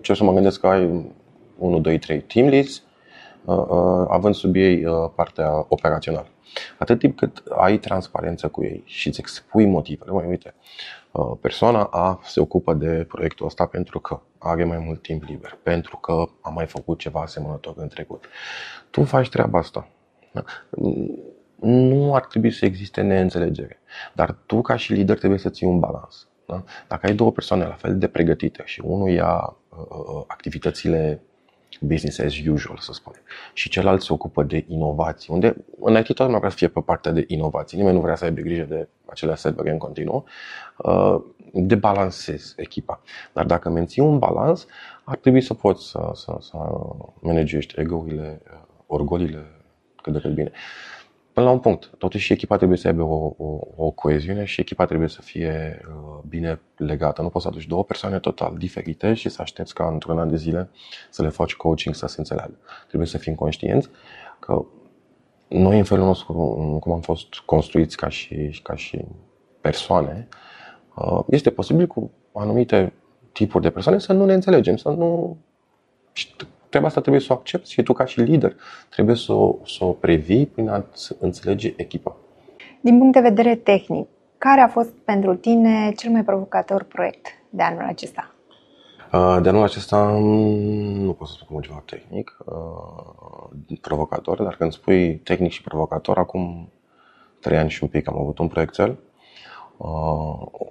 ce 0.02 0.14
să 0.14 0.24
mă 0.24 0.32
gândesc 0.32 0.60
că 0.60 0.66
ai 0.66 1.12
1, 1.58 1.80
2, 1.80 1.98
3 1.98 2.20
team 2.20 2.48
leads, 2.48 2.82
uh, 3.44 3.56
uh, 3.56 4.06
având 4.08 4.34
sub 4.34 4.54
ei 4.54 4.84
uh, 4.84 5.10
partea 5.14 5.66
operațională. 5.68 6.26
Atât 6.78 6.98
timp 6.98 7.16
cât 7.16 7.42
ai 7.56 7.78
transparență 7.78 8.48
cu 8.48 8.64
ei 8.64 8.82
și 8.84 9.08
îți 9.08 9.20
expui 9.20 9.66
motivele, 9.66 10.10
mai 10.10 10.26
uite, 10.26 10.54
uh, 11.12 11.32
persoana 11.40 11.82
A 11.82 12.20
se 12.22 12.40
ocupă 12.40 12.74
de 12.74 13.04
proiectul 13.08 13.46
ăsta 13.46 13.66
pentru 13.66 14.00
că 14.00 14.20
are 14.38 14.64
mai 14.64 14.78
mult 14.78 15.02
timp 15.02 15.22
liber, 15.22 15.58
pentru 15.62 15.96
că 15.96 16.24
a 16.40 16.48
mai 16.48 16.66
făcut 16.66 16.98
ceva 16.98 17.20
asemănător 17.20 17.74
în 17.76 17.88
trecut. 17.88 18.24
Tu 18.90 19.04
faci 19.04 19.28
treaba 19.28 19.58
asta. 19.58 19.88
Da? 20.32 20.44
Nu 21.64 22.14
ar 22.14 22.26
trebui 22.26 22.50
să 22.50 22.64
existe 22.64 23.00
neînțelegere. 23.00 23.80
Dar 24.12 24.36
tu, 24.46 24.60
ca 24.60 24.76
și 24.76 24.92
lider, 24.92 25.18
trebuie 25.18 25.38
să 25.38 25.48
ții 25.48 25.66
un 25.66 25.78
balans. 25.78 26.28
Da? 26.46 26.64
Dacă 26.88 27.06
ai 27.06 27.14
două 27.14 27.32
persoane 27.32 27.64
la 27.64 27.72
fel 27.72 27.98
de 27.98 28.06
pregătite 28.06 28.62
și 28.64 28.82
unul 28.84 29.10
ia 29.10 29.56
uh, 29.68 29.78
uh, 29.88 30.22
activitățile 30.26 31.22
business 31.80 32.18
as 32.18 32.38
usual, 32.46 32.76
să 32.78 32.92
spunem. 32.92 33.20
Și 33.52 33.68
celălalt 33.68 34.02
se 34.02 34.12
ocupă 34.12 34.42
de 34.42 34.64
inovații, 34.68 35.32
unde 35.32 35.56
în 35.80 35.96
IT 35.96 36.14
toată 36.14 36.36
vrea 36.36 36.50
să 36.50 36.56
fie 36.56 36.68
pe 36.68 36.80
partea 36.80 37.12
de 37.12 37.24
inovații. 37.26 37.78
Nimeni 37.78 37.96
nu 37.96 38.02
vrea 38.02 38.14
să 38.14 38.24
aibă 38.24 38.40
grijă 38.40 38.62
de 38.62 38.88
acele 39.06 39.34
servere 39.34 39.70
în 39.70 39.78
continuu. 39.78 40.24
Uh, 40.76 41.16
de 41.52 41.74
balansez 41.74 42.54
echipa. 42.56 43.00
Dar 43.32 43.44
dacă 43.44 43.70
menții 43.70 44.02
un 44.02 44.18
balans, 44.18 44.66
ar 45.04 45.16
trebui 45.16 45.40
să 45.40 45.54
poți 45.54 45.88
să, 45.88 46.10
să, 46.14 46.36
să 46.40 46.56
managești 47.20 47.80
ego-urile, 47.80 48.42
uh, 48.44 48.58
orgolile 48.86 49.44
cât 50.02 50.12
de 50.12 50.18
cât 50.18 50.34
bine. 50.34 50.50
Până 51.34 51.46
la 51.46 51.52
un 51.52 51.58
punct, 51.58 51.90
totuși 51.98 52.32
echipa 52.32 52.56
trebuie 52.56 52.78
să 52.78 52.86
aibă 52.86 53.02
o, 53.02 53.34
o, 53.36 53.58
o 53.76 53.90
coeziune 53.90 54.44
și 54.44 54.60
echipa 54.60 54.84
trebuie 54.84 55.08
să 55.08 55.22
fie 55.22 55.80
uh, 55.88 56.22
bine 56.28 56.60
legată. 56.76 57.22
Nu 57.22 57.28
poți 57.28 57.44
să 57.44 57.50
aduci 57.50 57.66
două 57.66 57.84
persoane 57.84 58.18
total 58.18 58.54
diferite 58.58 59.14
și 59.14 59.28
să 59.28 59.42
aștepți 59.42 59.74
ca 59.74 59.88
într-un 59.88 60.18
an 60.18 60.28
de 60.28 60.36
zile 60.36 60.70
să 61.10 61.22
le 61.22 61.28
faci 61.28 61.54
coaching 61.54 61.94
să 61.94 62.06
se 62.06 62.14
înțeleagă. 62.18 62.58
Trebuie 62.86 63.08
să 63.08 63.18
fim 63.18 63.34
conștienți 63.34 63.88
că 64.38 64.64
noi 65.48 65.78
în 65.78 65.84
felul 65.84 66.04
nostru, 66.04 66.32
cum 66.80 66.92
am 66.92 67.00
fost 67.00 67.34
construiți 67.44 67.96
ca 67.96 68.08
și, 68.08 68.60
ca 68.62 68.74
și 68.74 69.04
persoane, 69.60 70.28
uh, 70.96 71.20
este 71.26 71.50
posibil 71.50 71.86
cu 71.86 72.10
anumite 72.32 72.92
tipuri 73.32 73.62
de 73.62 73.70
persoane 73.70 73.98
să 73.98 74.12
nu 74.12 74.24
ne 74.24 74.34
înțelegem, 74.34 74.76
să 74.76 74.88
nu 74.88 75.36
treaba 76.74 76.92
asta 76.92 77.00
trebuie 77.00 77.22
să 77.22 77.32
o 77.32 77.36
accepti 77.36 77.70
și 77.70 77.82
tu 77.82 77.92
ca 77.92 78.04
și 78.04 78.20
lider 78.20 78.56
trebuie 78.88 79.16
să 79.16 79.32
o, 79.32 79.56
să 79.64 79.84
o 79.84 79.92
previi 79.92 80.46
prin 80.46 80.68
a 80.68 80.84
înțelege 81.18 81.72
echipa. 81.76 82.16
Din 82.80 82.98
punct 82.98 83.12
de 83.12 83.20
vedere 83.20 83.54
tehnic, 83.54 84.08
care 84.38 84.60
a 84.60 84.68
fost 84.68 84.90
pentru 85.04 85.34
tine 85.34 85.92
cel 85.96 86.10
mai 86.10 86.24
provocator 86.24 86.82
proiect 86.82 87.26
de 87.50 87.62
anul 87.62 87.82
acesta? 87.82 88.34
De 89.42 89.48
anul 89.48 89.62
acesta 89.62 90.18
nu 90.18 91.12
pot 91.12 91.28
să 91.28 91.34
spun 91.40 91.62
ceva 91.62 91.82
tehnic, 91.84 92.36
provocator, 93.80 94.42
dar 94.42 94.56
când 94.56 94.72
spui 94.72 95.16
tehnic 95.16 95.50
și 95.50 95.62
provocator, 95.62 96.18
acum 96.18 96.72
trei 97.40 97.58
ani 97.58 97.70
și 97.70 97.82
un 97.82 97.88
pic 97.88 98.08
am 98.08 98.18
avut 98.18 98.38
un 98.38 98.48
proiectel, 98.48 98.98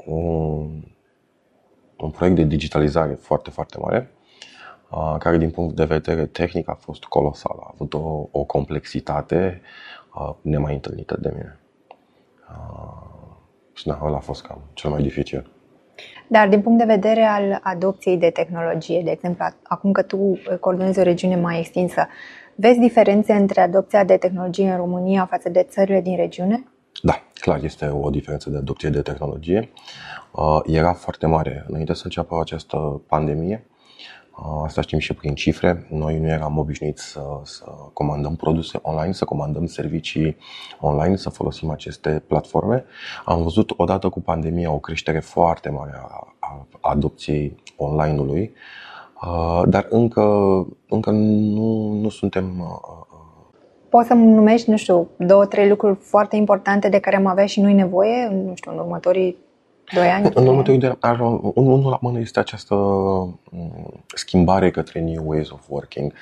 un, 0.06 0.84
un 1.98 2.10
proiect 2.12 2.36
de 2.36 2.44
digitalizare 2.44 3.14
foarte, 3.14 3.50
foarte 3.50 3.78
mare, 3.80 4.13
care 5.20 5.38
din 5.38 5.50
punct 5.50 5.76
de 5.76 5.84
vedere 5.84 6.26
tehnic 6.26 6.70
a 6.70 6.78
fost 6.80 7.04
colosal. 7.04 7.58
A 7.60 7.70
avut 7.74 7.94
o, 7.94 8.28
o 8.32 8.44
complexitate 8.44 9.62
nemai 10.42 10.74
întâlnită 10.74 11.18
de 11.22 11.32
mine. 11.34 11.60
Și 13.74 13.88
da, 13.88 14.00
ăla 14.04 14.16
a 14.16 14.20
fost 14.20 14.46
cam 14.46 14.62
cel 14.74 14.90
mai 14.90 15.02
dificil. 15.02 15.52
Dar 16.28 16.48
din 16.48 16.62
punct 16.62 16.80
de 16.80 16.94
vedere 16.94 17.24
al 17.24 17.60
adopției 17.64 18.18
de 18.18 18.30
tehnologie, 18.30 19.02
de 19.04 19.12
exemplu, 19.12 19.46
acum 19.64 19.92
că 19.92 20.02
tu 20.02 20.40
coordonezi 20.60 21.00
o 21.00 21.04
regiune 21.04 21.36
mai 21.36 21.60
extinsă, 21.60 22.08
vezi 22.56 22.80
diferențe 22.80 23.34
între 23.34 23.62
adopția 23.62 24.04
de 24.04 24.18
tehnologie 24.18 24.72
în 24.72 24.78
România 24.78 25.26
față 25.26 25.50
de 25.50 25.64
țările 25.70 26.02
din 26.02 26.16
regiune? 26.16 26.68
Da, 27.02 27.22
clar, 27.34 27.64
este 27.64 27.88
o 27.88 28.10
diferență 28.10 28.50
de 28.50 28.58
adopție 28.58 28.90
de 28.90 29.02
tehnologie. 29.02 29.70
Era 30.66 30.94
foarte 30.94 31.26
mare 31.28 31.66
înainte 31.68 31.94
să 31.94 32.02
înceapă 32.04 32.40
această 32.42 33.02
pandemie. 33.08 33.66
Asta 34.64 34.82
știm 34.82 35.00
și 35.00 35.14
prin 35.14 35.36
cifre. 35.36 35.88
Noi 35.90 36.20
nu 36.20 36.28
eram 36.28 36.58
obișnuiți 36.58 37.04
să, 37.04 37.22
să 37.44 37.64
comandăm 37.94 38.36
produse 38.36 38.80
online, 38.82 39.12
să 39.12 39.26
comandăm 39.26 39.66
servicii 39.66 40.38
online, 40.80 41.16
să 41.16 41.30
folosim 41.30 41.70
aceste 41.70 42.24
platforme. 42.28 42.86
Am 43.26 43.44
văzut 43.44 43.74
odată 43.78 44.10
cu 44.10 44.22
pandemia 44.22 44.72
o 44.72 44.80
creștere 44.80 45.20
foarte 45.20 45.70
mare 45.70 45.92
a, 45.96 46.36
a 46.40 46.68
adopției 46.82 47.56
online-ului, 47.78 48.54
dar 49.66 49.88
încă, 49.90 50.22
încă 50.90 51.12
nu, 51.12 51.92
nu 51.92 52.10
suntem 52.10 52.64
Poți 53.90 54.08
să 54.08 54.14
numești, 54.14 54.70
nu 54.70 54.78
știu, 54.78 55.08
două, 55.18 55.46
trei 55.46 55.70
lucruri 55.70 55.96
foarte 55.96 56.36
importante 56.36 56.90
de 56.90 57.00
care 57.00 57.16
am 57.16 57.26
avea 57.26 57.46
și 57.46 57.62
noi 57.62 57.74
nevoie, 57.74 58.28
nu 58.46 58.56
știu, 58.56 58.72
în 58.72 58.78
următorii 58.78 59.38
Doi 59.94 60.08
ani? 60.08 60.30
În 60.34 60.48
următorii 60.48 60.80
doi 60.80 60.98
ani, 61.00 61.22
unul 61.54 61.90
la 61.90 61.98
mână 62.02 62.20
este 62.20 62.40
această 62.40 62.76
mm, 62.76 64.04
schimbare 64.16 64.72
către 64.72 65.00
new 65.00 65.24
ways 65.26 65.50
of 65.50 65.66
working. 65.68 66.14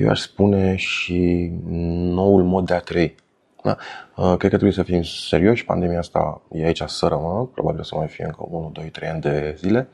Eu 0.00 0.08
aș 0.08 0.20
spune 0.20 0.76
și 0.76 1.50
noul 1.90 2.44
mod 2.44 2.66
de 2.66 2.74
a 2.74 2.80
trăi. 2.80 3.14
Da? 3.62 3.76
Cred 4.14 4.38
că 4.38 4.48
trebuie 4.48 4.72
să 4.72 4.82
fim 4.82 5.02
serioși. 5.02 5.64
Pandemia 5.64 5.98
asta 5.98 6.40
e 6.52 6.64
aici 6.64 6.82
să 6.86 7.06
rămână. 7.06 7.50
Probabil 7.54 7.80
o 7.80 7.82
să 7.82 7.94
mai 7.96 8.06
fie 8.06 8.24
încă 8.24 8.46
1, 8.50 8.70
2, 8.72 8.84
3 8.84 9.08
ani 9.08 9.20
de 9.20 9.54
zile. 9.58 9.88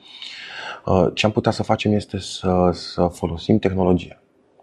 Ce 1.15 1.27
am 1.27 1.33
putea 1.33 1.53
să 1.53 1.63
facem 1.63 1.93
este 1.93 2.19
să, 2.19 2.71
să 2.73 3.07
folosim 3.07 3.59
tehnologia. 3.59 4.23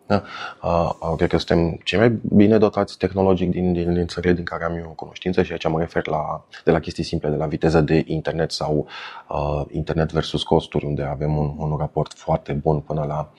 Da? 0.09 0.23
Uh, 0.63 1.13
cred 1.17 1.29
că 1.29 1.37
suntem 1.37 1.79
cei 1.83 1.99
mai 1.99 2.19
bine 2.35 2.57
dotați 2.57 2.97
tehnologic 2.97 3.49
din, 3.49 3.73
din, 3.73 3.93
din 3.93 4.07
țările 4.07 4.33
din 4.33 4.43
care 4.43 4.63
am 4.63 4.75
eu 4.75 4.93
cunoștință 4.95 5.43
și 5.43 5.51
aici 5.51 5.67
mă 5.67 5.79
refer 5.79 6.07
la, 6.07 6.45
de 6.63 6.71
la 6.71 6.79
chestii 6.79 7.03
simple, 7.03 7.29
de 7.29 7.35
la 7.35 7.45
viteză 7.45 7.81
de 7.81 8.03
internet 8.05 8.51
sau 8.51 8.87
uh, 9.27 9.61
internet 9.71 10.11
versus 10.11 10.43
costuri, 10.43 10.85
unde 10.85 11.03
avem 11.03 11.37
un, 11.37 11.53
un 11.57 11.77
raport 11.77 12.13
foarte 12.13 12.53
bun 12.53 12.79
până 12.79 13.03
la 13.07 13.31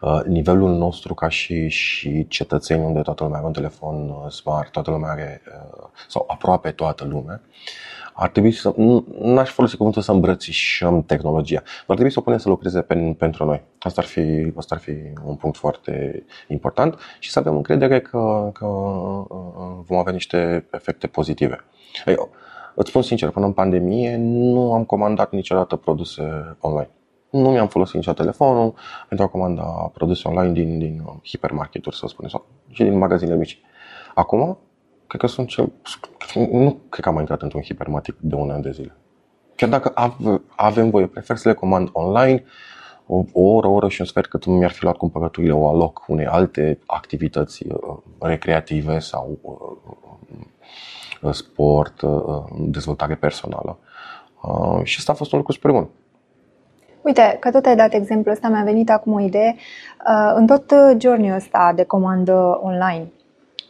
uh, 0.00 0.24
nivelul 0.24 0.70
nostru 0.70 1.14
ca 1.14 1.28
și, 1.28 1.68
și 1.68 2.26
cetățeni, 2.28 2.84
unde 2.84 3.00
toată 3.00 3.22
lumea 3.22 3.38
are 3.38 3.46
un 3.46 3.52
telefon 3.52 4.08
uh, 4.08 4.30
smart, 4.30 4.70
toată 4.70 4.90
lumea 4.90 5.10
are, 5.10 5.42
uh, 5.46 5.88
sau 6.08 6.24
aproape 6.28 6.70
toată 6.70 7.04
lumea. 7.04 7.40
Uh, 7.44 7.97
ar 8.20 8.28
trebui 8.28 8.52
să, 8.52 8.72
nu 8.76 9.38
aș 9.38 9.50
folosi 9.50 9.76
cuvântul 9.76 10.02
să 10.02 10.12
îmbrățișăm 10.12 11.02
tehnologia, 11.02 11.60
dar 11.64 11.84
ar 11.86 11.94
trebui 11.94 12.12
să 12.12 12.18
o 12.18 12.22
punem 12.22 12.38
să 12.38 12.48
lucreze 12.48 12.80
pen, 12.80 13.14
pentru 13.14 13.44
noi. 13.44 13.62
Asta 13.78 14.00
ar, 14.00 14.06
fi, 14.06 14.52
asta 14.56 14.74
ar 14.74 14.80
fi 14.80 14.92
un 15.24 15.34
punct 15.34 15.56
foarte 15.56 16.24
important 16.48 16.98
și 17.18 17.30
să 17.30 17.38
avem 17.38 17.56
încredere 17.56 18.00
că, 18.00 18.50
că 18.52 18.64
uh, 18.64 19.26
vom 19.86 19.98
avea 19.98 20.12
niște 20.12 20.68
efecte 20.70 21.06
pozitive. 21.06 21.64
Eu, 22.06 22.30
îți 22.74 22.88
spun 22.88 23.02
sincer, 23.02 23.30
până 23.30 23.46
în 23.46 23.52
pandemie 23.52 24.16
nu 24.16 24.72
am 24.72 24.84
comandat 24.84 25.32
niciodată 25.32 25.76
produse 25.76 26.56
online. 26.60 26.90
Nu 27.30 27.50
mi-am 27.50 27.68
folosit 27.68 27.94
niciodată 27.94 28.22
telefonul 28.22 28.74
pentru 29.08 29.26
a 29.26 29.28
comanda 29.28 29.64
produse 29.94 30.28
online 30.28 30.52
din, 30.52 30.78
din 30.78 31.02
hipermarketuri, 31.24 31.96
să 31.96 32.06
spunem, 32.06 32.30
sau 32.30 32.46
și 32.70 32.82
din 32.82 32.98
magazine 32.98 33.34
mici. 33.34 33.60
Acum 34.14 34.58
cred 35.08 35.20
că 35.20 35.26
sunt 35.26 35.48
cel... 35.48 35.72
Nu 36.34 36.80
cred 36.88 37.02
că 37.02 37.08
am 37.08 37.12
mai 37.12 37.20
intrat 37.20 37.42
într-un 37.42 37.62
hipermatic 37.62 38.16
de 38.20 38.34
un 38.34 38.50
an 38.50 38.60
de 38.60 38.70
zile. 38.70 38.96
Chiar 39.54 39.68
dacă 39.68 39.92
avem 40.56 40.90
voie, 40.90 41.06
prefer 41.06 41.36
să 41.36 41.48
le 41.48 41.54
comand 41.54 41.88
online, 41.92 42.44
o, 43.06 43.24
o 43.32 43.42
oră, 43.42 43.66
o 43.66 43.72
oră 43.72 43.88
și 43.88 44.00
un 44.00 44.06
sfert 44.06 44.28
cât 44.28 44.44
mi-ar 44.44 44.70
fi 44.70 44.82
luat 44.82 44.96
cumpărăturile, 44.96 45.52
o 45.52 45.68
aloc 45.68 46.04
unei 46.06 46.26
alte 46.26 46.78
activități 46.86 47.66
uh, 47.66 47.96
recreative 48.18 48.98
sau 48.98 49.38
uh, 51.22 51.32
sport, 51.32 52.00
uh, 52.00 52.44
dezvoltare 52.58 53.14
personală. 53.14 53.78
Și 54.82 54.96
asta 54.98 55.12
a 55.12 55.14
fost 55.14 55.32
un 55.32 55.38
lucru 55.38 55.52
super 55.52 55.70
bun. 55.70 55.88
Uite, 57.02 57.36
că 57.40 57.50
tot 57.50 57.66
ai 57.66 57.76
dat 57.76 57.92
exemplul 57.92 58.34
ăsta, 58.34 58.48
mi-a 58.48 58.62
venit 58.64 58.90
acum 58.90 59.12
o 59.12 59.20
idee. 59.20 59.56
În 60.34 60.46
tot 60.46 60.74
journey 60.98 61.34
ăsta 61.34 61.72
de 61.76 61.84
comandă 61.84 62.58
online, 62.62 63.12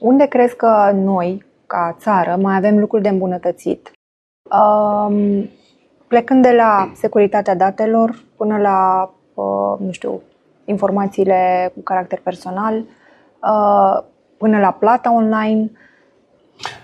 unde 0.01 0.27
crezi 0.27 0.57
că 0.57 0.91
noi, 0.95 1.45
ca 1.67 1.97
țară, 1.99 2.37
mai 2.41 2.57
avem 2.57 2.79
lucruri 2.79 3.03
de 3.03 3.09
îmbunătățit? 3.09 3.91
Um, 4.51 5.49
plecând 6.07 6.43
de 6.43 6.53
la 6.53 6.91
securitatea 6.95 7.55
datelor 7.55 8.23
până 8.37 8.59
la, 8.59 9.11
uh, 9.35 9.79
nu 9.79 9.91
știu, 9.91 10.23
informațiile 10.65 11.73
cu 11.75 11.81
caracter 11.81 12.21
personal, 12.21 12.77
uh, 13.43 14.03
până 14.37 14.59
la 14.59 14.71
plata 14.71 15.13
online. 15.13 15.71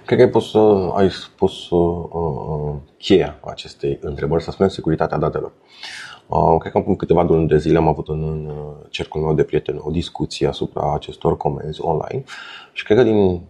Cred 0.07 0.19
că 0.19 0.25
ai 0.25 0.31
pus, 0.31 0.53
uh, 0.53 0.93
ai 0.97 1.11
spus 1.11 1.71
uh, 1.71 2.05
uh, 2.11 2.75
cheia 2.99 3.39
acestei 3.45 3.99
întrebări, 4.03 4.43
să 4.43 4.51
spunem 4.51 4.71
securitatea 4.71 5.19
datelor. 5.19 5.53
Uh, 6.27 6.57
cred 6.59 6.73
că 6.73 6.79
acum 6.79 6.95
câteva 6.95 7.23
luni 7.23 7.49
de 7.49 7.59
zile 7.59 7.77
am 7.77 7.89
avut 7.89 8.09
în, 8.09 8.23
în 8.23 8.53
cercul 8.91 9.21
meu 9.21 9.35
de 9.35 9.43
prieteni 9.43 9.81
o 9.83 9.91
discuție 9.91 10.47
asupra 10.47 10.93
acestor 10.95 11.37
comenzi 11.37 11.81
online 11.81 12.25
și 12.73 12.85
cred 12.85 12.97
că 12.97 13.03
din 13.03 13.41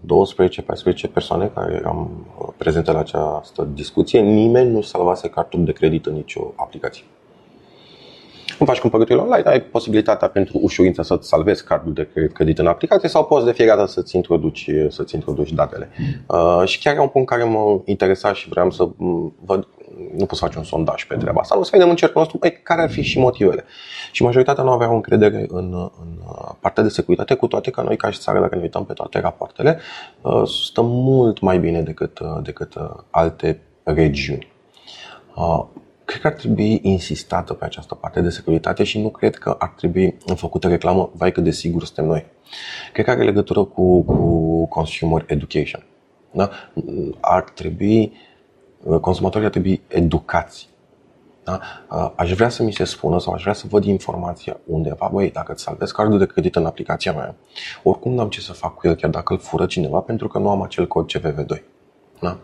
12-14 1.08 1.12
persoane 1.12 1.50
care 1.54 1.74
eram 1.74 2.26
uh, 2.38 2.48
prezente 2.56 2.92
la 2.92 2.98
această 2.98 3.68
discuție, 3.74 4.20
nimeni 4.20 4.70
nu 4.70 4.80
salvase 4.80 5.28
cartul 5.28 5.64
de 5.64 5.72
credit 5.72 6.06
în 6.06 6.14
nicio 6.14 6.52
aplicație. 6.56 7.04
Când 8.56 8.68
faci 8.68 8.80
cumpărături 8.80 9.18
online, 9.18 9.48
ai 9.48 9.60
posibilitatea 9.62 10.28
pentru 10.28 10.58
ușurință 10.62 11.02
să-ți 11.02 11.28
salvezi 11.28 11.64
cardul 11.64 11.92
de 11.92 12.08
credit 12.32 12.58
în 12.58 12.66
aplicație 12.66 13.08
sau 13.08 13.24
poți 13.24 13.44
de 13.44 13.52
fiecare 13.52 13.78
dată 13.78 13.90
să-ți 13.90 14.16
introduci, 14.16 14.70
să-ți 14.88 15.14
introduci 15.14 15.52
datele. 15.52 15.90
Uh, 16.26 16.62
și 16.64 16.78
chiar 16.78 16.96
e 16.96 17.00
un 17.00 17.08
punct 17.08 17.28
care 17.28 17.44
mă 17.44 17.80
interesa 17.84 18.32
și 18.32 18.48
vreau 18.48 18.70
să 18.70 18.88
văd 19.44 19.68
nu 20.16 20.27
poți 20.27 20.40
face 20.40 20.59
un 20.59 20.64
sondaj 20.64 21.05
pe 21.05 21.16
treaba 21.16 21.40
asta, 21.40 21.59
o 21.59 21.62
să 21.62 21.70
vedem 21.72 21.88
în 21.88 21.96
cercul 21.96 22.20
nostru 22.20 22.38
care 22.62 22.83
ar 22.83 22.90
fi 22.90 23.03
și 23.03 23.18
motivele. 23.18 23.64
Și 24.12 24.22
majoritatea 24.22 24.64
nu 24.64 24.70
aveau 24.70 24.94
încredere 24.94 25.44
în, 25.48 25.72
în 25.74 26.18
partea 26.61 26.83
de 26.83 26.88
securitate, 26.88 27.35
cu 27.35 27.46
toate 27.46 27.70
că 27.70 27.83
noi 27.83 27.96
ca 27.96 28.11
și 28.11 28.18
țară, 28.18 28.40
dacă 28.40 28.55
ne 28.55 28.62
uităm 28.62 28.85
pe 28.85 28.92
toate 28.92 29.20
rapoartele, 29.20 29.79
uh, 30.20 30.42
stăm 30.48 30.87
mult 30.87 31.40
mai 31.40 31.59
bine 31.59 31.83
decât, 31.83 32.18
uh, 32.18 32.42
decât 32.42 32.74
uh, 32.74 32.90
alte 33.11 33.61
regiuni. 33.83 34.53
cred 36.05 36.20
că 36.20 36.27
ar 36.27 36.33
trebui 36.33 36.81
insistată 36.83 37.53
pe 37.53 37.64
această 37.64 37.94
parte 37.94 38.20
de 38.20 38.29
securitate 38.29 38.85
și 38.85 39.00
nu 39.00 39.09
cred 39.09 39.37
că 39.37 39.57
ar 39.59 39.72
trebui 39.77 40.16
făcută 40.37 40.68
reclamă, 40.68 41.11
vai 41.14 41.33
că 41.33 41.40
de 41.40 41.50
sigur 41.50 41.85
suntem 41.85 42.05
noi. 42.05 42.24
Cred 42.92 43.05
că 43.05 43.11
are 43.11 43.24
legătură 43.24 43.64
cu, 43.64 44.03
cu 44.03 44.66
consumer 44.66 45.24
education. 45.27 45.87
Da? 46.31 46.50
Ar 47.20 47.42
trebui, 47.42 48.12
consumatorii 49.00 49.46
ar 49.46 49.52
trebui 49.52 49.82
educați. 49.88 50.68
Da? 51.44 51.60
Aș 52.16 52.32
vrea 52.32 52.48
să 52.48 52.62
mi 52.62 52.72
se 52.72 52.84
spună 52.84 53.20
sau 53.20 53.32
aș 53.32 53.42
vrea 53.42 53.52
să 53.52 53.66
văd 53.68 53.84
informația 53.84 54.56
undeva, 54.66 55.08
băi, 55.12 55.30
dacă 55.30 55.52
îți 55.52 55.62
salvez 55.62 55.90
cardul 55.90 56.18
de 56.18 56.26
credit 56.26 56.56
în 56.56 56.66
aplicația 56.66 57.12
mea, 57.12 57.34
oricum 57.82 58.14
n-am 58.14 58.28
ce 58.28 58.40
să 58.40 58.52
fac 58.52 58.74
cu 58.74 58.86
el, 58.86 58.94
chiar 58.94 59.10
dacă 59.10 59.32
îl 59.32 59.38
fură 59.38 59.66
cineva, 59.66 59.98
pentru 60.00 60.28
că 60.28 60.38
nu 60.38 60.50
am 60.50 60.62
acel 60.62 60.86
cod 60.86 61.10
CVV2. 61.12 61.62
Da? 62.20 62.38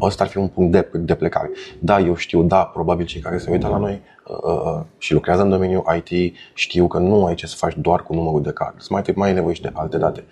Ăsta 0.00 0.24
ar 0.24 0.30
fi 0.30 0.38
un 0.38 0.48
punct 0.48 0.72
de, 0.72 0.88
de 0.92 1.14
plecare. 1.14 1.50
Da, 1.78 2.00
eu 2.00 2.14
știu, 2.14 2.42
da, 2.42 2.64
probabil 2.64 3.06
cei 3.06 3.20
care 3.20 3.38
se 3.38 3.50
uită 3.50 3.68
la 3.68 3.78
noi 3.78 4.00
uh, 4.26 4.36
uh, 4.42 4.80
și 4.98 5.12
lucrează 5.12 5.42
în 5.42 5.50
domeniul 5.50 5.84
IT 6.04 6.34
știu 6.54 6.86
că 6.86 6.98
nu 6.98 7.26
ai 7.26 7.34
ce 7.34 7.46
să 7.46 7.56
faci 7.56 7.76
doar 7.76 8.02
cu 8.02 8.14
numărul 8.14 8.42
de 8.42 8.52
card. 8.52 8.86
Mai, 8.88 9.02
mai 9.14 9.28
ai 9.28 9.34
nevoie 9.34 9.54
și 9.54 9.62
de 9.62 9.70
alte 9.72 9.98
date. 9.98 10.24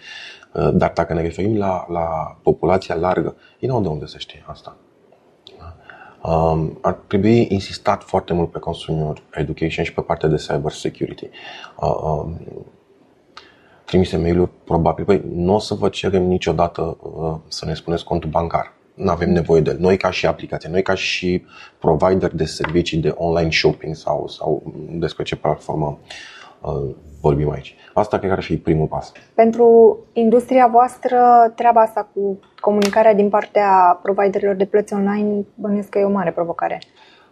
Uh, 0.53 0.70
dar 0.74 0.92
dacă 0.94 1.14
ne 1.14 1.20
referim 1.22 1.57
la, 1.57 1.87
la 1.88 2.37
populația 2.42 2.94
largă, 2.94 3.37
ei 3.59 3.68
nu 3.68 3.81
de 3.81 3.88
unde 3.88 4.07
să 4.07 4.18
știe 4.18 4.44
asta. 4.46 4.77
Um, 6.27 6.79
ar 6.81 6.93
trebui 7.07 7.47
insistat 7.51 8.03
foarte 8.03 8.33
mult 8.33 8.51
pe 8.51 8.59
consumer 8.59 9.23
education 9.31 9.85
și 9.85 9.95
pe 9.95 10.01
partea 10.01 10.29
de 10.29 10.37
cyber 10.37 10.71
security. 10.71 11.29
Uh, 11.81 11.95
um, 12.03 12.41
trimise 13.85 14.17
mail-uri, 14.17 14.51
probabil, 14.65 15.05
păi, 15.05 15.23
nu 15.35 15.55
o 15.55 15.59
să 15.59 15.75
vă 15.75 15.89
cerem 15.89 16.23
niciodată 16.23 16.97
uh, 17.01 17.35
să 17.49 17.65
ne 17.65 17.75
spuneți 17.75 18.05
contul 18.05 18.31
bancar 18.31 18.73
nu 18.95 19.11
avem 19.11 19.33
nevoie 19.33 19.61
de 19.61 19.71
el. 19.71 19.79
Noi 19.79 19.97
ca 19.97 20.11
și 20.11 20.27
aplicație, 20.27 20.69
noi 20.69 20.83
ca 20.83 20.95
și 20.95 21.45
provider 21.79 22.31
de 22.31 22.45
servicii 22.45 22.99
de 22.99 23.15
online 23.17 23.51
shopping 23.51 23.95
sau, 23.95 24.29
sau 24.29 24.75
despre 24.91 25.23
ce 25.23 25.37
platformă 25.37 25.87
uh, 25.87 26.09
vorbim 27.20 27.50
aici. 27.50 27.77
Asta 27.94 28.18
cred 28.18 28.31
că 28.31 28.37
ar 28.37 28.42
fi 28.42 28.57
primul 28.57 28.87
pas. 28.87 29.12
Pentru 29.35 29.98
industria 30.12 30.68
voastră, 30.72 31.18
treaba 31.57 31.81
asta 31.81 32.09
cu 32.14 32.38
comunicarea 32.61 33.14
din 33.14 33.29
partea 33.29 34.00
providerilor 34.03 34.55
de 34.55 34.64
plăți 34.64 34.94
online, 34.94 35.44
bănuiesc 35.55 35.88
că 35.88 35.98
e 35.98 36.05
o 36.05 36.11
mare 36.11 36.31
provocare. 36.31 36.79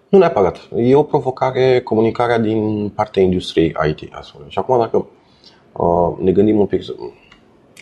Nu 0.09 0.19
neapărat. 0.19 0.57
E 0.77 0.95
o 0.95 1.03
provocare 1.03 1.81
comunicarea 1.81 2.39
din 2.39 2.89
partea 2.89 3.23
industriei 3.23 3.75
IT. 3.89 4.15
Astfel. 4.15 4.45
Și 4.49 4.59
acum 4.59 4.79
dacă 4.79 5.07
uh, 5.73 6.19
ne 6.19 6.33
gândim 6.33 6.59
un 6.59 6.67
pic, 6.67 6.83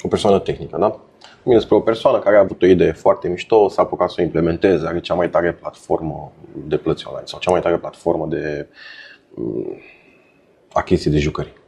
o 0.02 0.08
persoană 0.08 0.38
tehnică, 0.38 0.76
da? 0.78 0.98
Vine 1.42 1.54
despre 1.54 1.76
o 1.76 1.80
persoană 1.80 2.18
care 2.18 2.36
a 2.36 2.40
avut 2.40 2.62
o 2.62 2.66
idee 2.66 2.92
foarte 2.92 3.28
mișto, 3.28 3.68
s-a 3.68 3.82
apucat 3.82 4.10
să 4.10 4.16
o 4.18 4.22
implementeze, 4.22 4.86
are 4.86 5.00
cea 5.00 5.14
mai 5.14 5.30
tare 5.30 5.52
platformă 5.52 6.32
de 6.66 6.76
plăți 6.76 7.06
online 7.06 7.26
sau 7.26 7.38
cea 7.38 7.50
mai 7.50 7.60
tare 7.60 7.76
platformă 7.76 8.26
de 8.26 8.68
mm, 9.34 9.76
achiziții 10.72 11.10
de 11.10 11.18
jucării. 11.18 11.58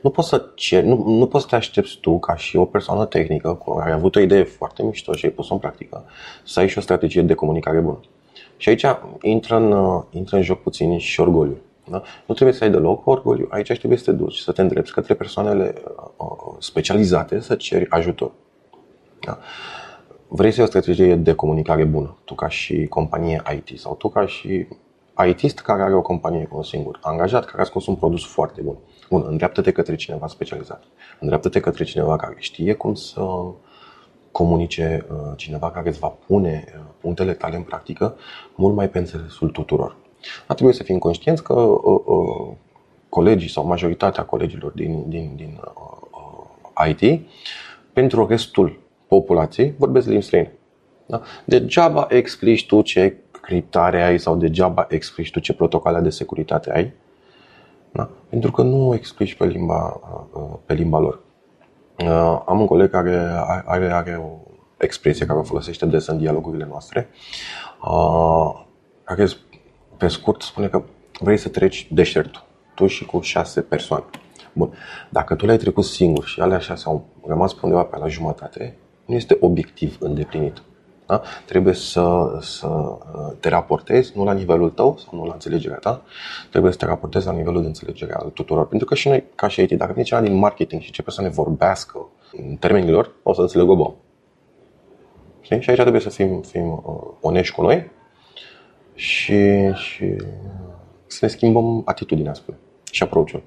Nu 0.00 0.10
poți, 0.10 0.28
să 0.28 0.44
cer, 0.54 0.82
nu, 0.82 1.04
nu 1.06 1.26
poți 1.26 1.42
să 1.42 1.50
te 1.50 1.56
aștepți 1.56 1.98
tu, 2.00 2.18
ca 2.18 2.36
și 2.36 2.56
o 2.56 2.64
persoană 2.64 3.04
tehnică 3.04 3.60
care 3.76 3.90
a 3.90 3.94
avut 3.94 4.16
o 4.16 4.20
idee 4.20 4.42
foarte 4.42 4.82
mișto 4.82 5.12
și 5.12 5.24
ai 5.24 5.30
pus-o 5.30 5.54
în 5.54 5.60
practică, 5.60 6.04
să 6.44 6.60
ai 6.60 6.68
și 6.68 6.78
o 6.78 6.80
strategie 6.80 7.22
de 7.22 7.34
comunicare 7.34 7.80
bună. 7.80 8.00
Și 8.56 8.68
aici 8.68 8.84
intră 9.20 9.56
în, 9.56 10.02
intră 10.18 10.36
în 10.36 10.42
joc 10.42 10.62
puțin 10.62 10.98
și 10.98 11.20
orgoliu. 11.20 11.56
Da? 11.90 12.02
Nu 12.26 12.34
trebuie 12.34 12.56
să 12.56 12.64
ai 12.64 12.70
deloc 12.70 13.06
orgoliu, 13.06 13.46
aici 13.50 13.78
trebuie 13.78 13.98
să 13.98 14.04
te 14.04 14.12
duci, 14.12 14.36
să 14.36 14.52
te 14.52 14.60
îndrepți 14.60 14.92
către 14.92 15.14
persoanele 15.14 15.74
uh, 15.84 16.04
uh, 16.16 16.54
specializate, 16.58 17.40
să 17.40 17.54
ceri 17.54 17.90
ajutor. 17.90 18.32
Da? 19.20 19.38
Vrei 20.28 20.50
să 20.50 20.60
ai 20.60 20.66
o 20.66 20.68
strategie 20.68 21.14
de 21.14 21.34
comunicare 21.34 21.84
bună, 21.84 22.16
tu 22.24 22.34
ca 22.34 22.48
și 22.48 22.86
companie 22.86 23.42
IT 23.54 23.80
sau 23.80 23.96
tu 23.96 24.08
ca 24.08 24.26
și 24.26 24.66
ITist 25.26 25.58
care 25.60 25.82
are 25.82 25.94
o 25.94 26.02
companie 26.02 26.44
cu 26.44 26.56
un 26.56 26.62
singur 26.62 26.98
angajat, 27.02 27.44
care 27.44 27.62
a 27.62 27.64
scos 27.64 27.86
un 27.86 27.94
produs 27.94 28.26
foarte 28.26 28.60
bun. 28.60 28.76
Bun, 29.08 29.24
îndreaptă-te 29.26 29.72
către 29.72 29.94
cineva 29.94 30.26
specializat. 30.26 30.82
Îndreaptă-te 31.20 31.60
către 31.60 31.84
cineva 31.84 32.16
care 32.16 32.34
știe 32.38 32.74
cum 32.74 32.94
să 32.94 33.22
comunice, 34.30 35.06
uh, 35.10 35.32
cineva 35.36 35.70
care 35.70 35.88
îți 35.88 35.98
va 35.98 36.14
pune 36.26 36.64
uh, 36.66 36.80
punctele 37.00 37.32
tale 37.32 37.56
în 37.56 37.62
practică 37.62 38.16
mult 38.54 38.74
mai 38.74 38.88
pe 38.88 38.98
înțelesul 38.98 39.50
tuturor. 39.50 39.96
Ar 40.46 40.54
trebui 40.54 40.74
să 40.74 40.82
fim 40.82 40.98
conștienți 40.98 41.42
că 41.42 41.52
uh, 41.52 42.00
uh, 42.04 42.54
colegii 43.08 43.48
sau 43.48 43.66
majoritatea 43.66 44.24
colegilor 44.24 44.72
din, 44.72 45.04
din, 45.08 45.32
din 45.36 45.60
uh, 46.76 46.88
IT, 46.88 47.20
pentru 47.92 48.26
restul 48.26 48.80
populației 49.08 49.74
vorbesc 49.78 50.06
limbi 50.06 50.24
străine. 50.24 50.52
Da? 51.06 51.22
Degeaba 51.44 52.06
explici 52.10 52.66
tu 52.66 52.82
ce 52.82 53.16
criptare 53.42 54.02
ai 54.02 54.18
sau 54.18 54.36
degeaba 54.36 54.86
explici 54.88 55.30
tu 55.30 55.40
ce 55.40 55.54
protocoale 55.54 56.00
de 56.00 56.10
securitate 56.10 56.72
ai, 56.72 56.92
da? 57.92 58.10
pentru 58.28 58.50
că 58.50 58.62
nu 58.62 58.94
explici 58.94 59.34
pe 59.34 59.46
limba, 59.46 60.00
uh, 60.32 60.58
pe 60.66 60.74
limba 60.74 60.98
lor. 60.98 61.20
Uh, 61.98 62.42
am 62.46 62.60
un 62.60 62.66
coleg 62.66 62.90
care 62.90 63.16
are, 63.64 63.92
are 63.92 64.14
o 64.14 64.28
expresie 64.76 65.26
care 65.26 65.38
o 65.38 65.42
folosește 65.42 65.86
des 65.86 66.06
în 66.06 66.18
dialogurile 66.18 66.66
noastre, 66.68 67.08
uh, 67.84 68.64
care 69.04 69.26
pe 69.96 70.08
scurt 70.08 70.42
spune 70.42 70.68
că 70.68 70.82
vrei 71.20 71.36
să 71.36 71.48
treci 71.48 71.88
deșertul, 71.90 72.44
tu 72.74 72.86
și 72.86 73.04
cu 73.04 73.20
șase 73.20 73.60
persoane. 73.60 74.04
Bun. 74.52 74.72
Dacă 75.10 75.34
tu 75.34 75.46
le-ai 75.46 75.58
trecut 75.58 75.84
singur 75.84 76.24
și 76.24 76.40
alea 76.40 76.58
șase 76.58 76.82
au 76.86 77.04
rămas 77.26 77.52
pe 77.52 77.60
undeva 77.62 77.84
pe 77.84 77.96
la 77.96 78.08
jumătate, 78.08 78.76
nu 79.06 79.14
este 79.14 79.36
obiectiv 79.40 79.96
îndeplinit. 80.00 80.62
Da? 81.12 81.22
Trebuie 81.44 81.74
să, 81.74 82.38
să 82.40 82.66
uh, 82.66 83.32
te 83.40 83.48
raportezi 83.48 84.12
nu 84.16 84.24
la 84.24 84.32
nivelul 84.32 84.70
tău 84.70 84.96
sau 84.98 85.18
nu 85.18 85.24
la 85.24 85.32
înțelegerea 85.32 85.76
ta, 85.76 86.02
trebuie 86.50 86.72
să 86.72 86.78
te 86.78 86.86
raportezi 86.86 87.26
la 87.26 87.32
nivelul 87.32 87.60
de 87.60 87.66
înțelegere 87.66 88.12
al 88.14 88.30
tuturor. 88.34 88.68
Pentru 88.68 88.86
că 88.86 88.94
și 88.94 89.08
noi, 89.08 89.24
ca 89.34 89.48
și 89.48 89.62
IT, 89.62 89.72
dacă 89.72 89.92
vine 89.92 90.04
cineva 90.04 90.26
din 90.26 90.34
marketing 90.34 90.80
și 90.80 90.86
începe 90.86 91.10
să 91.10 91.22
ne 91.22 91.28
vorbească 91.28 92.08
în 92.36 92.56
termenilor, 92.56 93.12
o 93.22 93.32
să 93.32 93.40
înțelegă 93.40 93.74
bă. 93.74 93.90
Și 95.40 95.52
aici 95.52 95.80
trebuie 95.80 96.00
să 96.00 96.10
fim, 96.10 96.40
fim 96.40 96.72
uh, 96.72 96.82
onești 97.20 97.54
cu 97.54 97.62
noi 97.62 97.90
și, 98.94 99.72
și 99.74 100.16
să 101.06 101.18
ne 101.20 101.28
schimbăm 101.28 101.82
atitudinea, 101.84 102.34
spune, 102.34 102.56
și 102.90 103.02
approach-ul. 103.02 103.42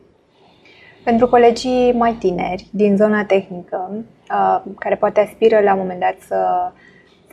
Pentru 1.03 1.27
colegii 1.27 1.93
mai 1.93 2.13
tineri 2.13 2.67
din 2.71 2.97
zona 2.97 3.25
tehnică, 3.25 3.91
uh, 4.31 4.61
care 4.79 4.95
poate 4.95 5.19
aspiră 5.19 5.59
la 5.59 5.73
un 5.73 5.79
moment 5.79 5.99
dat 5.99 6.15
să, 6.27 6.71